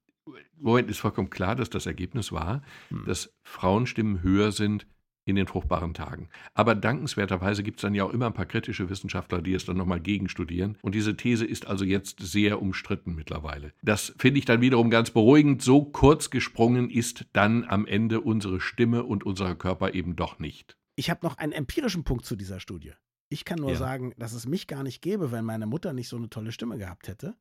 Moment, 0.57 0.91
ist 0.91 0.99
vollkommen 0.99 1.31
klar, 1.31 1.55
dass 1.57 1.71
das 1.71 1.87
Ergebnis 1.87 2.33
war, 2.33 2.63
Hm. 2.89 3.05
dass 3.07 3.33
Frauenstimmen 3.43 4.23
höher 4.23 4.53
sind 4.53 4.87
in 5.27 5.37
den 5.37 5.47
fruchtbaren 5.47 5.95
Tagen. 5.95 6.29
Aber 6.53 6.75
dankenswerterweise 6.75 7.63
gibt 7.63 7.79
es 7.79 7.83
dann 7.83 7.95
ja 7.95 8.05
auch 8.05 8.13
immer 8.13 8.27
ein 8.27 8.35
paar 8.35 8.45
kritische 8.45 8.91
Wissenschaftler, 8.91 9.41
die 9.41 9.55
es 9.55 9.65
dann 9.65 9.77
nochmal 9.79 10.01
gegenstudieren. 10.01 10.77
Und 10.83 10.95
diese 10.95 11.17
These 11.17 11.47
ist 11.47 11.67
also 11.67 11.85
jetzt 11.87 12.21
sehr 12.21 12.61
umstritten 12.61 13.15
mittlerweile. 13.15 13.73
Das 13.83 14.15
finde 14.19 14.39
ich 14.39 14.45
dann 14.45 14.61
wiederum 14.61 14.91
ganz 14.91 15.11
beruhigend. 15.11 15.63
So 15.63 15.83
kurz 15.85 16.29
gesprungen 16.29 16.91
ist 16.91 17.25
dann 17.33 17.65
am 17.65 17.87
Ende 17.87 18.21
unsere 18.21 18.61
Stimme 18.61 19.05
und 19.05 19.25
unser 19.25 19.55
Körper 19.55 19.95
eben 19.95 20.15
doch 20.17 20.39
nicht. 20.39 20.77
ich 20.97 21.11
habe 21.11 21.27
noch 21.27 21.39
einen 21.39 21.53
empirischen 21.53 22.05
Punkt 22.05 22.25
zu 22.25 22.37
dieser 22.37 22.61
Studie. 22.61 22.93
Ich 23.31 23.45
kann 23.47 23.59
nur 23.59 23.71
Ja. 23.71 23.77
sagen, 23.77 24.13
dass 24.19 24.33
es 24.35 24.47
mich 24.47 24.67
gar 24.69 24.83
nicht 24.85 25.01
gäbe, 25.03 25.33
wenn 25.33 25.45
meine 25.45 25.67
Mutter 25.67 25.93
nicht 25.93 26.09
so 26.09 26.17
eine 26.17 26.29
tolle 26.31 26.53
Stimme 26.53 26.77
gehabt 26.79 27.09
hätte. 27.09 27.35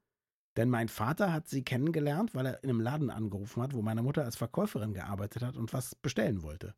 Denn 0.56 0.70
mein 0.70 0.88
Vater 0.88 1.34
hat 1.34 1.48
sie 1.48 1.64
kennengelernt, 1.64 2.36
weil 2.36 2.46
er 2.46 2.64
in 2.64 2.70
einem 2.70 2.82
Laden 2.82 3.10
angerufen 3.10 3.62
hat, 3.64 3.74
wo 3.74 3.82
meine 3.82 4.04
Mutter 4.04 4.24
als 4.24 4.36
Verkäuferin 4.36 4.94
gearbeitet 4.94 5.42
hat 5.42 5.58
und 5.58 5.74
was 5.74 5.96
bestellen 5.96 6.44
wollte. 6.44 6.76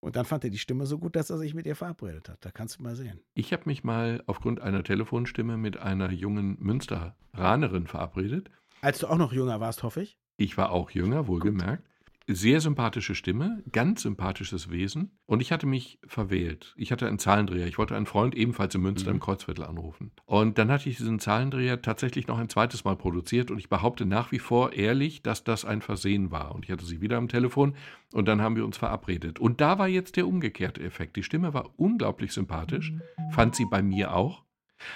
Und 0.00 0.14
dann 0.14 0.24
fand 0.24 0.44
er 0.44 0.50
die 0.50 0.58
Stimme 0.58 0.86
so 0.86 0.98
gut, 0.98 1.16
dass 1.16 1.30
er 1.30 1.38
sich 1.38 1.54
mit 1.54 1.66
ihr 1.66 1.74
verabredet 1.74 2.28
hat. 2.28 2.44
Da 2.44 2.52
kannst 2.52 2.78
du 2.78 2.82
mal 2.82 2.94
sehen. 2.94 3.20
Ich 3.34 3.52
habe 3.52 3.64
mich 3.66 3.82
mal 3.82 4.22
aufgrund 4.26 4.60
einer 4.60 4.84
Telefonstimme 4.84 5.56
mit 5.56 5.78
einer 5.78 6.12
jungen 6.12 6.56
Münsteranerin 6.60 7.86
verabredet. 7.86 8.50
Als 8.82 8.98
du 9.00 9.08
auch 9.08 9.16
noch 9.16 9.32
jünger 9.32 9.58
warst, 9.58 9.82
hoffe 9.82 10.02
ich. 10.02 10.18
Ich 10.36 10.56
war 10.56 10.70
auch 10.70 10.90
jünger, 10.90 11.26
wohlgemerkt. 11.26 11.88
Sehr 12.28 12.60
sympathische 12.60 13.14
Stimme, 13.14 13.62
ganz 13.70 14.02
sympathisches 14.02 14.68
Wesen. 14.68 15.16
Und 15.26 15.40
ich 15.40 15.52
hatte 15.52 15.66
mich 15.66 16.00
verwählt. 16.04 16.74
Ich 16.76 16.90
hatte 16.90 17.06
einen 17.06 17.20
Zahlendreher. 17.20 17.68
Ich 17.68 17.78
wollte 17.78 17.94
einen 17.94 18.06
Freund 18.06 18.34
ebenfalls 18.34 18.74
in 18.74 18.80
Münster 18.80 19.10
Mhm. 19.10 19.16
im 19.16 19.20
Kreuzviertel 19.20 19.64
anrufen. 19.64 20.10
Und 20.24 20.58
dann 20.58 20.68
hatte 20.72 20.88
ich 20.88 20.96
diesen 20.96 21.20
Zahlendreher 21.20 21.82
tatsächlich 21.82 22.26
noch 22.26 22.38
ein 22.38 22.48
zweites 22.48 22.82
Mal 22.82 22.96
produziert. 22.96 23.52
Und 23.52 23.58
ich 23.58 23.68
behaupte 23.68 24.06
nach 24.06 24.32
wie 24.32 24.40
vor 24.40 24.72
ehrlich, 24.72 25.22
dass 25.22 25.44
das 25.44 25.64
ein 25.64 25.82
Versehen 25.82 26.32
war. 26.32 26.52
Und 26.56 26.64
ich 26.64 26.72
hatte 26.72 26.84
sie 26.84 27.00
wieder 27.00 27.16
am 27.16 27.28
Telefon. 27.28 27.76
Und 28.12 28.26
dann 28.26 28.42
haben 28.42 28.56
wir 28.56 28.64
uns 28.64 28.76
verabredet. 28.76 29.38
Und 29.38 29.60
da 29.60 29.78
war 29.78 29.86
jetzt 29.86 30.16
der 30.16 30.26
umgekehrte 30.26 30.82
Effekt. 30.82 31.14
Die 31.14 31.22
Stimme 31.22 31.54
war 31.54 31.78
unglaublich 31.78 32.32
sympathisch. 32.32 32.92
Fand 33.30 33.54
sie 33.54 33.66
bei 33.66 33.82
mir 33.82 34.12
auch. 34.12 34.42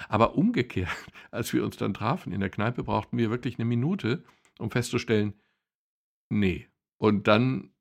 Aber 0.09 0.35
umgekehrt, 0.35 0.89
als 1.31 1.53
wir 1.53 1.63
uns 1.63 1.77
dann 1.77 1.93
trafen 1.93 2.33
in 2.33 2.41
der 2.41 2.49
Kneipe, 2.49 2.83
brauchten 2.83 3.17
wir 3.17 3.29
wirklich 3.29 3.57
eine 3.57 3.65
Minute, 3.65 4.25
um 4.59 4.69
festzustellen, 4.69 5.33
nee. 6.29 6.67
Und 7.01 7.27
dann 7.27 7.71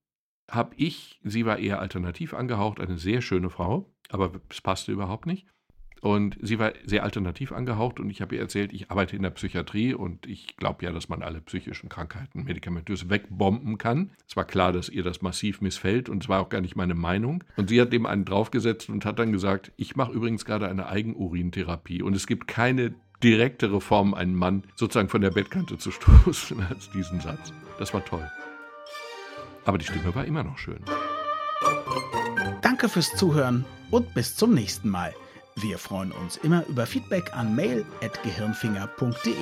habe 0.50 0.74
ich, 0.76 1.20
sie 1.22 1.44
war 1.44 1.58
eher 1.58 1.78
alternativ 1.78 2.32
angehaucht, 2.32 2.80
eine 2.80 2.96
sehr 2.96 3.20
schöne 3.20 3.50
Frau, 3.50 3.92
aber 4.08 4.32
es 4.48 4.62
passte 4.62 4.92
überhaupt 4.92 5.26
nicht. 5.26 5.46
Und 6.00 6.38
sie 6.40 6.58
war 6.58 6.72
sehr 6.86 7.04
alternativ 7.04 7.52
angehaucht 7.52 8.00
und 8.00 8.08
ich 8.08 8.22
habe 8.22 8.36
ihr 8.36 8.40
erzählt, 8.40 8.72
ich 8.72 8.90
arbeite 8.90 9.16
in 9.16 9.22
der 9.22 9.28
Psychiatrie 9.28 9.92
und 9.92 10.26
ich 10.26 10.56
glaube 10.56 10.86
ja, 10.86 10.90
dass 10.90 11.10
man 11.10 11.22
alle 11.22 11.42
psychischen 11.42 11.90
Krankheiten 11.90 12.44
medikamentös 12.44 13.10
wegbomben 13.10 13.76
kann. 13.76 14.10
Es 14.26 14.36
war 14.36 14.46
klar, 14.46 14.72
dass 14.72 14.88
ihr 14.88 15.02
das 15.02 15.20
massiv 15.20 15.60
missfällt 15.60 16.08
und 16.08 16.22
es 16.22 16.30
war 16.30 16.40
auch 16.40 16.48
gar 16.48 16.62
nicht 16.62 16.74
meine 16.74 16.94
Meinung. 16.94 17.44
Und 17.56 17.68
sie 17.68 17.78
hat 17.78 17.92
dem 17.92 18.06
einen 18.06 18.24
draufgesetzt 18.24 18.88
und 18.88 19.04
hat 19.04 19.18
dann 19.18 19.32
gesagt, 19.32 19.70
ich 19.76 19.96
mache 19.96 20.12
übrigens 20.12 20.46
gerade 20.46 20.66
eine 20.66 20.86
Eigenurintherapie 20.86 22.00
und 22.00 22.16
es 22.16 22.26
gibt 22.26 22.48
keine 22.48 22.94
direktere 23.22 23.82
Form, 23.82 24.14
einen 24.14 24.34
Mann 24.34 24.62
sozusagen 24.76 25.10
von 25.10 25.20
der 25.20 25.30
Bettkante 25.30 25.76
zu 25.76 25.90
stoßen 25.90 26.58
als 26.70 26.90
diesen 26.90 27.20
Satz. 27.20 27.52
Das 27.78 27.92
war 27.92 28.02
toll. 28.02 28.26
Aber 29.64 29.78
die 29.78 29.84
Stimme 29.84 30.14
war 30.14 30.24
immer 30.24 30.42
noch 30.42 30.58
schön. 30.58 30.80
Danke 32.62 32.88
fürs 32.88 33.14
Zuhören 33.16 33.64
und 33.90 34.14
bis 34.14 34.36
zum 34.36 34.54
nächsten 34.54 34.88
Mal. 34.88 35.14
Wir 35.56 35.78
freuen 35.78 36.12
uns 36.12 36.36
immer 36.36 36.64
über 36.66 36.86
Feedback 36.86 37.34
an 37.34 37.54
mail.gehirnfinger.de. 37.54 39.34